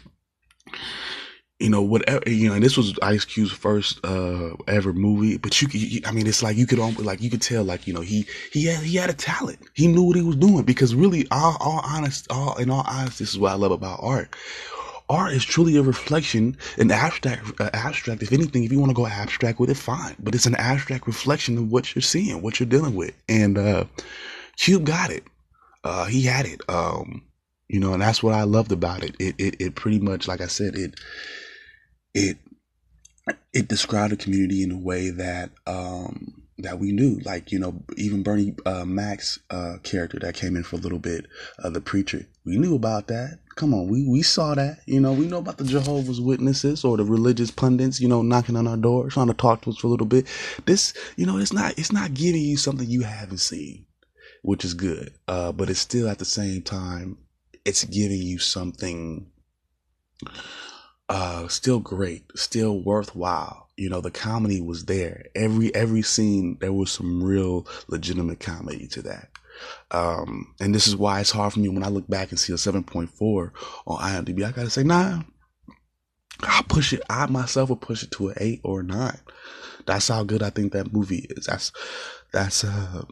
you 1.59 1.69
know, 1.69 1.83
whatever, 1.83 2.27
you 2.27 2.49
know, 2.49 2.55
and 2.55 2.63
this 2.63 2.75
was 2.75 2.97
Ice 3.03 3.23
Cube's 3.25 3.51
first, 3.51 4.03
uh, 4.03 4.55
ever 4.67 4.91
movie, 4.91 5.37
but 5.37 5.61
you, 5.61 5.67
you 5.71 6.01
I 6.05 6.11
mean, 6.11 6.25
it's 6.25 6.41
like, 6.41 6.57
you 6.57 6.65
could, 6.65 6.79
like, 6.99 7.21
you 7.21 7.29
could 7.29 7.43
tell, 7.43 7.63
like, 7.63 7.85
you 7.87 7.93
know, 7.93 8.01
he, 8.01 8.25
he 8.51 8.65
had, 8.65 8.83
he 8.83 8.97
had 8.97 9.09
a 9.09 9.13
talent. 9.13 9.59
He 9.73 9.87
knew 9.87 10.03
what 10.03 10.15
he 10.15 10.23
was 10.23 10.35
doing 10.35 10.63
because 10.63 10.95
really, 10.95 11.27
all, 11.31 11.55
all 11.59 11.81
honest, 11.85 12.27
all, 12.31 12.57
in 12.57 12.69
all 12.69 12.83
honesty, 12.87 13.23
this 13.23 13.29
is 13.33 13.39
what 13.39 13.51
I 13.51 13.55
love 13.55 13.71
about 13.71 13.99
art. 14.01 14.35
Art 15.09 15.33
is 15.33 15.45
truly 15.45 15.77
a 15.77 15.83
reflection, 15.83 16.57
an 16.79 16.89
abstract, 16.89 17.61
uh, 17.61 17.69
abstract. 17.73 18.23
If 18.23 18.33
anything, 18.33 18.63
if 18.63 18.71
you 18.71 18.79
want 18.79 18.89
to 18.89 18.95
go 18.95 19.05
abstract 19.05 19.59
with 19.59 19.69
it, 19.69 19.77
fine. 19.77 20.15
But 20.19 20.33
it's 20.33 20.47
an 20.47 20.55
abstract 20.55 21.05
reflection 21.05 21.57
of 21.57 21.71
what 21.71 21.93
you're 21.93 22.01
seeing, 22.01 22.41
what 22.41 22.59
you're 22.59 22.67
dealing 22.67 22.95
with. 22.95 23.13
And, 23.29 23.57
uh, 23.57 23.85
Cube 24.57 24.85
got 24.85 25.11
it. 25.11 25.23
Uh, 25.83 26.05
he 26.05 26.23
had 26.23 26.45
it. 26.45 26.61
Um, 26.69 27.23
you 27.67 27.79
know, 27.79 27.93
and 27.93 28.01
that's 28.01 28.21
what 28.21 28.33
I 28.33 28.43
loved 28.43 28.71
about 28.71 29.03
it. 29.03 29.15
It, 29.19 29.35
it, 29.37 29.55
it 29.59 29.75
pretty 29.75 29.99
much, 29.99 30.27
like 30.27 30.41
I 30.41 30.47
said, 30.47 30.75
it, 30.75 30.99
it 32.13 32.37
it 33.53 33.67
described 33.67 34.11
the 34.11 34.17
community 34.17 34.63
in 34.63 34.71
a 34.71 34.77
way 34.77 35.09
that 35.09 35.51
um, 35.67 36.43
that 36.57 36.79
we 36.79 36.91
knew. 36.91 37.19
Like 37.23 37.51
you 37.51 37.59
know, 37.59 37.83
even 37.97 38.23
Bernie 38.23 38.55
uh, 38.65 38.85
Mac's 38.85 39.39
uh, 39.49 39.77
character 39.83 40.19
that 40.19 40.35
came 40.35 40.55
in 40.55 40.63
for 40.63 40.75
a 40.75 40.79
little 40.79 40.99
bit, 40.99 41.27
uh, 41.63 41.69
the 41.69 41.81
preacher, 41.81 42.27
we 42.45 42.57
knew 42.57 42.75
about 42.75 43.07
that. 43.07 43.39
Come 43.55 43.73
on, 43.73 43.87
we 43.87 44.07
we 44.07 44.21
saw 44.23 44.55
that. 44.55 44.79
You 44.85 44.99
know, 44.99 45.13
we 45.13 45.27
know 45.27 45.37
about 45.37 45.57
the 45.57 45.63
Jehovah's 45.63 46.19
Witnesses 46.19 46.83
or 46.83 46.97
the 46.97 47.05
religious 47.05 47.51
pundits. 47.51 48.01
You 48.01 48.07
know, 48.07 48.21
knocking 48.21 48.55
on 48.55 48.67
our 48.67 48.77
door, 48.77 49.09
trying 49.09 49.27
to 49.27 49.33
talk 49.33 49.61
to 49.61 49.69
us 49.69 49.77
for 49.77 49.87
a 49.87 49.91
little 49.91 50.07
bit. 50.07 50.27
This, 50.65 50.93
you 51.15 51.25
know, 51.25 51.37
it's 51.37 51.53
not 51.53 51.77
it's 51.77 51.91
not 51.91 52.13
giving 52.13 52.41
you 52.41 52.57
something 52.57 52.89
you 52.89 53.01
haven't 53.01 53.39
seen, 53.39 53.85
which 54.43 54.63
is 54.63 54.75
good. 54.75 55.13
Uh, 55.27 55.51
but 55.51 55.69
it's 55.69 55.79
still 55.79 56.07
at 56.07 56.19
the 56.19 56.25
same 56.25 56.61
time, 56.61 57.17
it's 57.65 57.83
giving 57.85 58.21
you 58.21 58.37
something 58.37 59.31
uh, 61.09 61.47
still 61.47 61.79
great, 61.79 62.23
still 62.35 62.79
worthwhile. 62.79 63.69
You 63.75 63.89
know, 63.89 64.01
the 64.01 64.11
comedy 64.11 64.61
was 64.61 64.85
there. 64.85 65.25
Every 65.33 65.73
every 65.73 66.03
scene, 66.03 66.57
there 66.61 66.73
was 66.73 66.91
some 66.91 67.23
real 67.23 67.67
legitimate 67.87 68.39
comedy 68.39 68.87
to 68.89 69.01
that. 69.03 69.29
Um, 69.91 70.53
and 70.59 70.73
this 70.73 70.87
is 70.87 70.95
why 70.95 71.19
it's 71.21 71.31
hard 71.31 71.53
for 71.53 71.59
me 71.59 71.69
when 71.69 71.83
I 71.83 71.89
look 71.89 72.07
back 72.07 72.29
and 72.29 72.39
see 72.39 72.53
a 72.53 72.55
7.4 72.55 73.51
on 73.87 74.25
IMDb. 74.25 74.43
I 74.43 74.51
gotta 74.51 74.69
say, 74.69 74.83
nah, 74.83 75.21
I'll 76.43 76.63
push 76.63 76.93
it. 76.93 77.01
I 77.09 77.25
myself 77.27 77.69
will 77.69 77.75
push 77.75 78.03
it 78.03 78.11
to 78.11 78.29
an 78.29 78.35
eight 78.39 78.61
or 78.63 78.81
a 78.81 78.83
nine. 78.83 79.19
That's 79.85 80.07
how 80.07 80.23
good 80.23 80.43
I 80.43 80.49
think 80.49 80.73
that 80.73 80.93
movie 80.93 81.27
is. 81.29 81.45
That's 81.45 81.71
that's 82.31 82.63
uh 82.63 83.03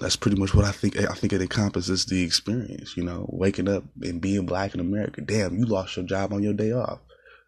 that's 0.00 0.16
pretty 0.16 0.38
much 0.38 0.54
what 0.54 0.64
I 0.64 0.72
think. 0.72 0.96
I 0.98 1.14
think 1.14 1.32
it 1.32 1.42
encompasses 1.42 2.06
the 2.06 2.22
experience. 2.22 2.96
You 2.96 3.04
know, 3.04 3.26
waking 3.32 3.68
up 3.68 3.84
and 4.02 4.20
being 4.20 4.46
black 4.46 4.74
in 4.74 4.80
America. 4.80 5.20
Damn, 5.20 5.58
you 5.58 5.64
lost 5.64 5.96
your 5.96 6.06
job 6.06 6.32
on 6.32 6.42
your 6.42 6.54
day 6.54 6.72
off. 6.72 7.00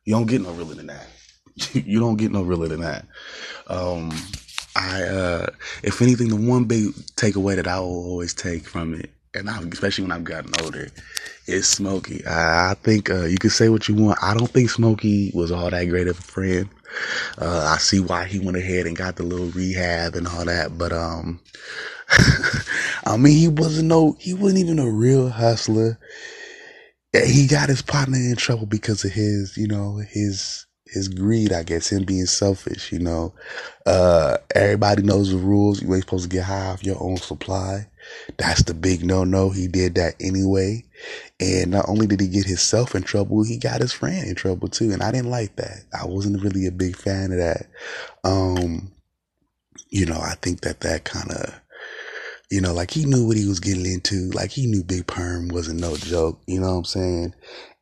You 0.05 0.15
don't 0.15 0.27
get 0.27 0.41
no 0.41 0.53
realer 0.53 0.75
than 0.75 0.87
that. 0.87 1.07
you 1.73 2.01
don't 2.01 2.17
get 2.17 2.33
no 2.33 2.43
realer 2.43 2.69
than 2.69 2.81
that. 2.81 3.07
Um, 3.67 4.11
I, 4.77 5.03
uh, 5.03 5.47
if 5.83 6.01
anything, 6.01 6.29
the 6.29 6.37
one 6.37 6.65
big 6.65 6.93
takeaway 7.17 7.57
that 7.57 7.67
I 7.67 7.81
will 7.81 8.05
always 8.07 8.35
take 8.35 8.67
from 8.67 8.95
it, 8.95 9.11
and 9.35 9.49
I, 9.49 9.59
especially 9.73 10.05
when 10.05 10.13
I've 10.13 10.25
gotten 10.25 10.53
older, 10.63 10.89
is 11.47 11.69
Smokey. 11.69 12.25
I, 12.27 12.73
I 12.73 12.75
think 12.75 13.11
uh, 13.11 13.25
you 13.25 13.39
can 13.39 13.51
say 13.51 13.69
what 13.69 13.89
you 13.89 13.95
want. 13.95 14.19
I 14.23 14.35
don't 14.35 14.51
think 14.51 14.71
Smokey 14.71 15.33
was 15.35 15.51
all 15.51 15.71
that 15.71 15.85
great 15.85 16.09
of 16.09 16.19
a 16.19 16.23
friend. 16.23 16.69
Uh, 17.39 17.73
I 17.73 17.79
see 17.79 18.01
why 18.01 18.25
he 18.25 18.41
went 18.41 18.57
ahead 18.57 18.87
and 18.87 18.97
got 18.97 19.17
the 19.17 19.23
little 19.23 19.47
rehab 19.47 20.15
and 20.17 20.27
all 20.27 20.45
that, 20.45 20.77
but 20.77 20.93
um, 20.93 21.41
I 23.07 23.17
mean, 23.17 23.37
he 23.37 23.49
wasn't 23.49 23.89
no, 23.89 24.17
he 24.19 24.35
wasn't 24.35 24.61
even 24.61 24.79
a 24.79 24.91
real 24.91 25.29
hustler 25.29 25.99
he 27.13 27.47
got 27.47 27.69
his 27.69 27.83
partner 27.83 28.19
in 28.19 28.37
trouble 28.37 28.67
because 28.67 29.05
of 29.05 29.13
his, 29.13 29.57
you 29.57 29.67
know, 29.67 29.97
his 29.97 30.67
his 30.93 31.09
greed, 31.09 31.53
I 31.53 31.63
guess, 31.63 31.93
him 31.93 32.05
being 32.05 32.27
selfish, 32.27 32.93
you 32.93 32.99
know. 32.99 33.35
Uh 33.87 34.37
everybody 34.55 35.03
knows 35.03 35.31
the 35.31 35.39
rules. 35.39 35.83
You 35.83 35.95
ain't 35.95 36.05
supposed 36.05 36.31
to 36.31 36.37
get 36.37 36.45
high 36.45 36.67
off 36.67 36.85
your 36.85 37.03
own 37.03 37.17
supply. 37.17 37.89
That's 38.37 38.63
the 38.63 38.75
big 38.75 39.05
no 39.05 39.25
no. 39.25 39.51
He 39.51 39.69
did 39.69 39.95
that 39.97 40.15
anyway. 40.21 40.85
And 41.39 41.71
not 41.71 41.89
only 41.89 42.07
did 42.07 42.21
he 42.21 42.29
get 42.29 42.47
himself 42.47 42.95
in 42.95 43.03
trouble, 43.03 43.43
he 43.45 43.57
got 43.57 43.81
his 43.81 43.93
friend 43.93 44.29
in 44.29 44.35
trouble 44.35 44.69
too. 44.69 44.93
And 44.93 45.03
I 45.03 45.13
didn't 45.13 45.31
like 45.31 45.57
that. 45.57 45.85
I 45.99 46.07
wasn't 46.07 46.43
really 46.43 46.67
a 46.67 46.73
big 46.73 46.97
fan 46.97 47.33
of 47.33 47.39
that. 47.39 47.67
Um, 48.25 48.93
you 49.89 50.07
know, 50.07 50.21
I 50.21 50.35
think 50.43 50.61
that 50.63 50.81
that 50.81 51.05
kind 51.05 51.31
of 51.31 51.61
you 52.51 52.61
know, 52.61 52.75
like 52.75 52.91
he 52.91 53.05
knew 53.05 53.27
what 53.27 53.37
he 53.37 53.47
was 53.47 53.61
getting 53.61 53.87
into. 53.87 54.31
Like 54.31 54.51
he 54.51 54.67
knew 54.67 54.83
Big 54.83 55.11
Worm 55.17 55.49
wasn't 55.49 55.81
no 55.81 55.97
joke. 55.97 56.41
You 56.47 56.61
know 56.61 56.73
what 56.73 56.79
I'm 56.79 56.85
saying? 56.85 57.35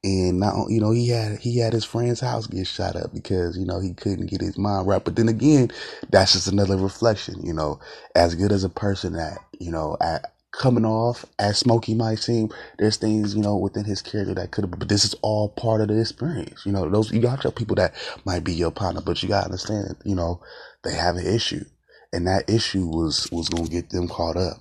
And 0.05 0.39
now, 0.39 0.67
you 0.69 0.81
know, 0.81 0.91
he 0.91 1.09
had 1.09 1.39
he 1.39 1.59
had 1.59 1.73
his 1.73 1.85
friend's 1.85 2.21
house 2.21 2.47
get 2.47 2.67
shot 2.67 2.95
up 2.95 3.13
because 3.13 3.57
you 3.57 3.65
know 3.65 3.81
he 3.81 3.95
couldn't 3.95 4.27
get 4.31 4.43
his 4.43 4.59
mind 4.59 4.87
right. 4.87 5.03
But 5.03 5.17
then 5.17 5.29
again, 5.29 5.73
that's 6.11 6.35
just 6.35 6.49
another 6.49 6.77
reflection. 6.77 7.45
You 7.45 7.55
know, 7.55 7.81
as 8.15 8.35
good 8.35 8.53
as 8.53 8.63
a 8.63 8.69
person 8.69 9.15
that 9.15 9.39
you 9.59 9.73
know 9.73 9.97
at 10.03 10.33
coming 10.53 10.85
off 10.85 11.25
as 11.39 11.59
Smokey 11.59 11.95
might 11.95 12.19
seem, 12.19 12.51
there's 12.79 12.99
things 12.99 13.35
you 13.35 13.41
know 13.43 13.57
within 13.57 13.85
his 13.85 14.03
character 14.03 14.35
that 14.35 14.51
could 14.51 14.65
have. 14.65 14.79
But 14.79 14.89
this 14.89 15.05
is 15.05 15.15
all 15.23 15.49
part 15.49 15.81
of 15.81 15.89
the 15.89 15.99
experience. 15.99 16.67
You 16.67 16.73
know, 16.73 16.89
those 16.91 17.11
you 17.11 17.21
got 17.21 17.41
tell 17.41 17.53
people 17.53 17.77
that 17.77 17.95
might 18.27 18.45
be 18.45 18.53
your 18.55 18.71
partner, 18.71 19.01
but 19.01 19.23
you 19.23 19.31
got 19.31 19.41
to 19.41 19.47
understand. 19.47 19.97
You 20.05 20.15
know, 20.15 20.43
they 20.85 20.95
have 20.95 21.17
an 21.17 21.27
issue 21.27 21.65
and 22.13 22.27
that 22.27 22.51
issue 22.51 22.87
was 22.87 23.29
was 23.33 23.49
gonna 23.49 23.69
get 23.69 23.91
them 23.91 24.09
caught 24.09 24.37
up. 24.37 24.59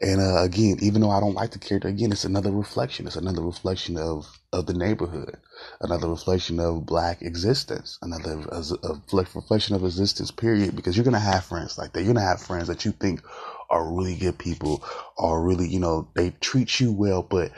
And 0.00 0.20
uh, 0.20 0.42
again, 0.42 0.78
even 0.82 1.00
though 1.00 1.10
I 1.10 1.20
don't 1.20 1.34
like 1.34 1.50
the 1.50 1.58
character, 1.58 1.88
again, 1.88 2.12
it's 2.12 2.24
another 2.24 2.52
reflection. 2.52 3.06
It's 3.06 3.16
another 3.16 3.42
reflection 3.42 3.96
of 3.98 4.26
of 4.52 4.66
the 4.66 4.74
neighborhood, 4.74 5.36
another 5.80 6.08
reflection 6.08 6.60
of 6.60 6.86
black 6.86 7.22
existence, 7.22 7.98
another 8.02 8.46
a, 8.52 8.62
a 8.84 9.00
reflection 9.34 9.74
of 9.74 9.84
existence. 9.84 10.30
Period. 10.30 10.76
Because 10.76 10.96
you're 10.96 11.04
gonna 11.04 11.18
have 11.18 11.44
friends 11.44 11.78
like 11.78 11.92
that. 11.92 12.02
You're 12.04 12.14
gonna 12.14 12.26
have 12.26 12.42
friends 12.42 12.68
that 12.68 12.84
you 12.84 12.92
think 12.92 13.22
are 13.70 13.92
really 13.92 14.16
good 14.16 14.38
people, 14.38 14.84
are 15.18 15.42
really 15.42 15.68
you 15.68 15.80
know 15.80 16.08
they 16.14 16.30
treat 16.40 16.80
you 16.80 16.92
well, 16.92 17.22
but 17.22 17.50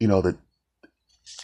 you 0.00 0.08
know 0.08 0.22
that 0.22 0.36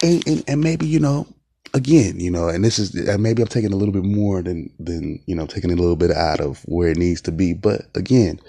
and, 0.03 0.26
and, 0.26 0.45
and 0.49 0.61
maybe 0.61 0.87
you 0.87 1.01
know 1.01 1.26
again, 1.75 2.21
you 2.21 2.31
know, 2.31 2.49
and 2.49 2.64
this 2.64 2.79
is 2.79 2.95
maybe 3.19 3.43
I'm 3.43 3.49
taking 3.49 3.73
a 3.73 3.77
little 3.77 3.93
bit 3.93 4.05
more 4.05 4.43
than 4.43 4.71
than 4.79 5.23
you 5.27 5.35
know 5.35 5.47
taking 5.47 5.73
a 5.73 5.77
little 5.77 5.97
bit 5.97 6.11
out 6.11 6.41
of 6.41 6.61
where 6.66 6.91
it 6.91 6.99
needs 6.99 7.21
to 7.23 7.33
be, 7.33 7.55
but 7.55 7.83
again, 7.95 8.41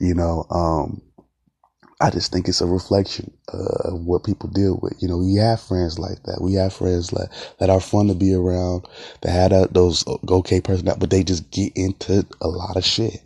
you 0.00 0.14
know, 0.14 0.46
um, 0.50 1.02
I 2.00 2.10
just 2.10 2.32
think 2.32 2.48
it's 2.48 2.60
a 2.60 2.66
reflection 2.66 3.32
uh, 3.52 3.90
of 3.92 4.04
what 4.04 4.24
people 4.24 4.48
deal 4.50 4.78
with. 4.82 5.02
You 5.02 5.08
know, 5.08 5.18
we 5.18 5.34
have 5.36 5.60
friends 5.60 5.98
like 5.98 6.22
that. 6.24 6.40
We 6.40 6.54
have 6.54 6.72
friends 6.72 7.12
like 7.12 7.30
that 7.58 7.70
are 7.70 7.80
fun 7.80 8.08
to 8.08 8.14
be 8.14 8.34
around. 8.34 8.86
That 9.22 9.32
had 9.32 9.52
a, 9.52 9.68
those 9.72 10.04
okay 10.28 10.60
personality, 10.60 11.00
but 11.00 11.10
they 11.10 11.24
just 11.24 11.50
get 11.50 11.72
into 11.76 12.26
a 12.40 12.48
lot 12.48 12.76
of 12.76 12.84
shit 12.84 13.22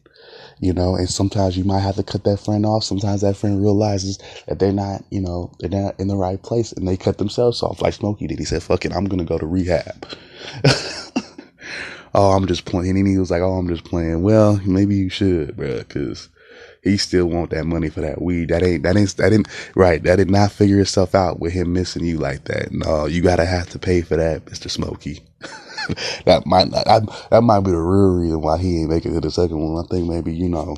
you 0.62 0.72
know, 0.72 0.94
and 0.94 1.10
sometimes 1.10 1.58
you 1.58 1.64
might 1.64 1.80
have 1.80 1.96
to 1.96 2.04
cut 2.04 2.22
that 2.22 2.38
friend 2.38 2.64
off. 2.64 2.84
Sometimes 2.84 3.20
that 3.22 3.36
friend 3.36 3.60
realizes 3.60 4.18
that 4.46 4.60
they're 4.60 4.72
not, 4.72 5.04
you 5.10 5.20
know, 5.20 5.50
they're 5.58 5.68
not 5.68 5.98
in 5.98 6.06
the 6.06 6.16
right 6.16 6.40
place 6.40 6.70
and 6.70 6.86
they 6.86 6.96
cut 6.96 7.18
themselves 7.18 7.64
off 7.64 7.82
like 7.82 7.94
Smokey 7.94 8.28
did. 8.28 8.38
He 8.38 8.44
said, 8.44 8.62
fuck 8.62 8.84
it, 8.84 8.92
I'm 8.94 9.06
going 9.06 9.18
to 9.18 9.24
go 9.24 9.38
to 9.38 9.46
rehab. 9.46 10.06
oh, 12.14 12.30
I'm 12.30 12.46
just 12.46 12.64
playing. 12.64 12.96
And 12.96 13.08
he 13.08 13.18
was 13.18 13.32
like, 13.32 13.42
oh, 13.42 13.54
I'm 13.54 13.66
just 13.66 13.84
playing. 13.84 14.22
Well, 14.22 14.60
maybe 14.64 14.94
you 14.94 15.08
should, 15.08 15.56
bro, 15.56 15.82
cause 15.82 16.28
he 16.84 16.96
still 16.96 17.26
want 17.26 17.50
that 17.50 17.64
money 17.64 17.88
for 17.88 18.00
that 18.00 18.22
weed. 18.22 18.50
That 18.50 18.62
ain't, 18.62 18.84
that 18.84 18.96
ain't, 18.96 19.16
that 19.16 19.30
didn't, 19.30 19.48
right. 19.74 20.00
That 20.04 20.16
did 20.16 20.30
not 20.30 20.52
figure 20.52 20.78
itself 20.78 21.16
out 21.16 21.40
with 21.40 21.52
him 21.52 21.72
missing 21.72 22.04
you 22.04 22.18
like 22.18 22.44
that. 22.44 22.70
No, 22.70 23.06
you 23.06 23.20
gotta 23.20 23.46
have 23.46 23.68
to 23.70 23.80
pay 23.80 24.02
for 24.02 24.16
that, 24.16 24.44
Mr. 24.44 24.70
Smokey. 24.70 25.24
that 26.24 26.44
might 26.46 26.70
not, 26.70 26.86
I, 26.86 27.00
that 27.30 27.42
might 27.42 27.60
be 27.60 27.70
the 27.70 27.78
real 27.78 28.20
reason 28.20 28.40
why 28.40 28.58
he 28.58 28.80
ain't 28.80 28.90
making 28.90 29.12
it 29.12 29.14
to 29.14 29.20
the 29.20 29.30
second 29.30 29.58
one. 29.58 29.84
I 29.84 29.86
think 29.88 30.08
maybe, 30.08 30.34
you 30.34 30.48
know, 30.48 30.76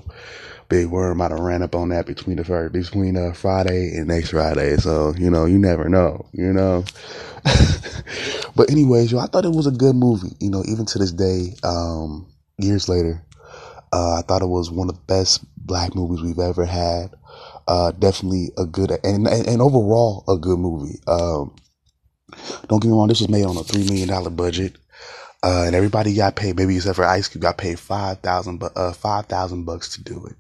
big 0.69 0.87
worm 0.87 1.19
might 1.19 1.31
have 1.31 1.41
ran 1.41 1.63
up 1.63 1.75
on 1.75 1.91
that 1.91 2.07
between 2.07 2.37
the 2.37 2.45
first, 2.45 2.73
between 2.73 3.17
uh, 3.17 3.33
Friday 3.33 3.97
and 3.97 4.09
next 4.09 4.31
Friday. 4.31 4.77
So 4.77 5.15
you 5.17 5.31
know, 5.31 5.45
you 5.45 5.59
never 5.59 5.89
know. 5.89 6.27
You 6.33 6.53
know. 6.53 6.85
but 8.57 8.71
anyways, 8.71 9.13
yo, 9.13 9.19
I 9.19 9.27
thought 9.27 9.45
it 9.45 9.53
was 9.53 9.67
a 9.67 9.73
good 9.73 9.95
movie. 9.97 10.35
You 10.41 10.51
know, 10.51 10.63
even 10.67 10.87
to 10.87 10.99
this 10.99 11.13
day, 11.13 11.55
um, 11.63 12.27
years 12.59 12.89
later, 12.89 13.23
uh, 13.93 14.19
I 14.19 14.23
thought 14.23 14.43
it 14.43 14.47
was 14.47 14.71
one 14.71 14.89
of 14.89 14.97
the 14.97 15.03
best 15.03 15.45
black 15.57 15.95
movies 15.95 16.23
we've 16.23 16.39
ever 16.39 16.65
had. 16.65 17.15
Uh, 17.67 17.93
definitely 17.93 18.51
a 18.59 18.67
good 18.67 18.91
and, 18.91 19.27
and, 19.27 19.47
and 19.47 19.63
overall 19.63 20.25
a 20.29 20.37
good 20.37 20.59
movie. 20.59 20.99
Um, 21.07 21.55
don't 22.69 22.83
get 22.83 22.89
me 22.89 22.95
wrong, 22.95 23.09
this 23.09 23.21
was 23.21 23.31
made 23.31 23.45
on 23.45 23.57
a 23.57 23.63
three 23.63 23.85
million 23.85 24.09
dollar 24.09 24.31
budget. 24.31 24.77
Uh, 25.45 25.65
and 25.67 25.77
everybody 25.77 26.15
got 26.15 26.37
paid, 26.37 26.57
maybe 26.57 26.75
except 26.75 26.97
for 26.97 27.05
Ice 27.05 27.29
Cube, 27.29 27.43
got 27.43 27.59
paid 27.59 27.79
five 27.79 28.21
thousand, 28.21 28.63
uh, 28.75 28.95
five 28.95 29.27
thousand 29.27 29.65
bucks 29.67 29.95
to 29.95 30.03
do 30.03 30.25
it. 30.25 30.37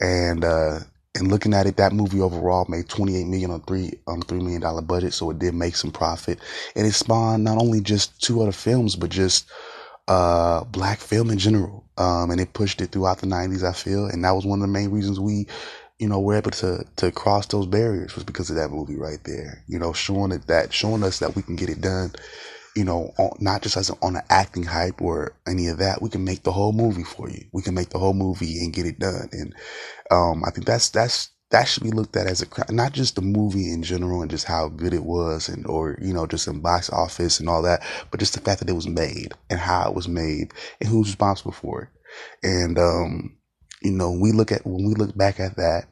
And 0.00 0.44
uh, 0.44 0.78
and 1.16 1.26
looking 1.26 1.52
at 1.52 1.66
it, 1.66 1.76
that 1.78 1.92
movie 1.92 2.20
overall 2.20 2.64
made 2.68 2.88
twenty 2.88 3.16
eight 3.16 3.26
million 3.26 3.50
on 3.50 3.62
three 3.62 3.94
on 4.06 4.22
three 4.22 4.38
million 4.38 4.60
dollar 4.60 4.80
budget, 4.80 5.12
so 5.12 5.28
it 5.30 5.40
did 5.40 5.54
make 5.54 5.74
some 5.74 5.90
profit. 5.90 6.38
And 6.76 6.86
it 6.86 6.92
spawned 6.92 7.42
not 7.42 7.58
only 7.58 7.80
just 7.80 8.22
two 8.22 8.40
other 8.40 8.52
films, 8.52 8.94
but 8.94 9.10
just 9.10 9.50
uh, 10.06 10.62
black 10.66 11.00
film 11.00 11.28
in 11.30 11.38
general. 11.38 11.84
Um, 11.98 12.30
and 12.30 12.40
it 12.40 12.54
pushed 12.54 12.80
it 12.80 12.92
throughout 12.92 13.18
the 13.18 13.26
nineties, 13.26 13.64
I 13.64 13.72
feel, 13.72 14.06
and 14.06 14.24
that 14.24 14.36
was 14.36 14.46
one 14.46 14.60
of 14.60 14.68
the 14.68 14.72
main 14.72 14.92
reasons 14.92 15.18
we 15.18 15.48
you 15.98 16.08
know, 16.08 16.18
we're 16.18 16.36
able 16.36 16.50
to 16.52 16.84
to 16.96 17.10
cross 17.10 17.46
those 17.46 17.66
barriers 17.66 18.14
was 18.14 18.24
because 18.24 18.50
of 18.50 18.56
that 18.56 18.70
movie 18.70 18.96
right 18.96 19.22
there. 19.24 19.62
You 19.66 19.80
know, 19.80 19.92
showing 19.92 20.30
it 20.30 20.46
that 20.46 20.72
showing 20.72 21.02
us 21.02 21.18
that 21.18 21.34
we 21.34 21.42
can 21.42 21.56
get 21.56 21.70
it 21.70 21.80
done 21.80 22.12
you 22.74 22.84
know, 22.84 23.12
on, 23.18 23.36
not 23.40 23.62
just 23.62 23.76
as 23.76 23.90
on 24.02 24.16
an 24.16 24.22
acting 24.30 24.64
hype 24.64 25.00
or 25.00 25.34
any 25.46 25.68
of 25.68 25.78
that. 25.78 26.00
We 26.00 26.10
can 26.10 26.24
make 26.24 26.42
the 26.42 26.52
whole 26.52 26.72
movie 26.72 27.04
for 27.04 27.28
you. 27.28 27.44
We 27.52 27.62
can 27.62 27.74
make 27.74 27.90
the 27.90 27.98
whole 27.98 28.14
movie 28.14 28.58
and 28.58 28.72
get 28.72 28.86
it 28.86 28.98
done. 28.98 29.28
And 29.32 29.54
um, 30.10 30.42
I 30.44 30.50
think 30.50 30.66
that's 30.66 30.90
that's 30.90 31.30
that 31.50 31.64
should 31.68 31.82
be 31.82 31.90
looked 31.90 32.16
at 32.16 32.26
as 32.26 32.42
a 32.42 32.72
not 32.72 32.92
just 32.92 33.14
the 33.14 33.22
movie 33.22 33.70
in 33.70 33.82
general 33.82 34.22
and 34.22 34.30
just 34.30 34.46
how 34.46 34.68
good 34.68 34.94
it 34.94 35.04
was 35.04 35.48
and 35.48 35.66
or 35.66 35.98
you 36.00 36.14
know 36.14 36.26
just 36.26 36.48
in 36.48 36.60
box 36.60 36.90
office 36.90 37.40
and 37.40 37.48
all 37.48 37.62
that, 37.62 37.82
but 38.10 38.20
just 38.20 38.34
the 38.34 38.40
fact 38.40 38.60
that 38.60 38.70
it 38.70 38.74
was 38.74 38.88
made 38.88 39.34
and 39.50 39.60
how 39.60 39.88
it 39.88 39.94
was 39.94 40.08
made 40.08 40.52
and 40.80 40.88
who's 40.88 41.08
responsible 41.08 41.52
for 41.52 41.82
it. 41.82 41.88
And 42.42 42.78
um, 42.78 43.36
you 43.82 43.92
know, 43.92 44.12
we 44.12 44.32
look 44.32 44.50
at 44.50 44.66
when 44.66 44.86
we 44.86 44.94
look 44.94 45.16
back 45.16 45.40
at 45.40 45.56
that 45.56 45.88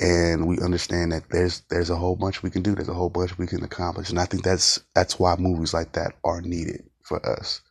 and 0.00 0.46
we 0.46 0.58
understand 0.60 1.12
that 1.12 1.24
there's 1.30 1.62
there's 1.70 1.90
a 1.90 1.96
whole 1.96 2.16
bunch 2.16 2.42
we 2.42 2.50
can 2.50 2.62
do. 2.62 2.74
There's 2.74 2.88
a 2.88 2.94
whole 2.94 3.10
bunch 3.10 3.38
we 3.38 3.46
can 3.46 3.64
accomplish, 3.64 4.10
and 4.10 4.20
I 4.20 4.26
think 4.26 4.44
that's 4.44 4.80
that's 4.94 5.18
why 5.18 5.36
movies 5.38 5.74
like 5.74 5.92
that 5.92 6.14
are 6.24 6.42
needed 6.42 6.84
for 7.02 7.24
us. 7.38 7.62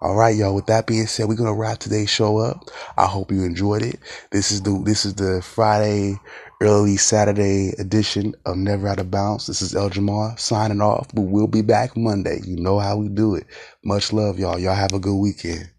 All 0.00 0.14
right, 0.14 0.36
y'all. 0.36 0.54
With 0.54 0.66
that 0.66 0.86
being 0.86 1.08
said, 1.08 1.28
we're 1.28 1.36
gonna 1.36 1.54
wrap 1.54 1.80
today's 1.80 2.10
show 2.10 2.38
up. 2.38 2.70
I 2.98 3.06
hope 3.06 3.32
you 3.32 3.44
enjoyed 3.44 3.82
it. 3.82 3.98
This 4.32 4.52
is 4.52 4.62
the 4.62 4.80
this 4.84 5.06
is 5.06 5.16
the 5.16 5.42
Friday, 5.42 6.18
early 6.62 6.98
Saturday 6.98 7.72
edition 7.80 8.34
of 8.46 8.58
Never 8.58 8.88
Out 8.88 9.00
of 9.00 9.10
Bounds. 9.10 9.48
This 9.48 9.62
is 9.62 9.74
El 9.74 9.90
Jamar 9.90 10.38
signing 10.40 10.82
off, 10.82 11.08
but 11.14 11.22
we'll 11.22 11.48
be 11.48 11.62
back 11.62 11.96
Monday. 11.96 12.40
You 12.44 12.56
know 12.58 12.78
how 12.78 12.96
we 12.98 13.08
do 13.08 13.34
it. 13.34 13.46
Much 13.84 14.12
love, 14.12 14.38
y'all. 14.38 14.58
Y'all 14.60 14.76
have 14.76 14.92
a 14.94 15.00
good 15.00 15.16
weekend. 15.16 15.70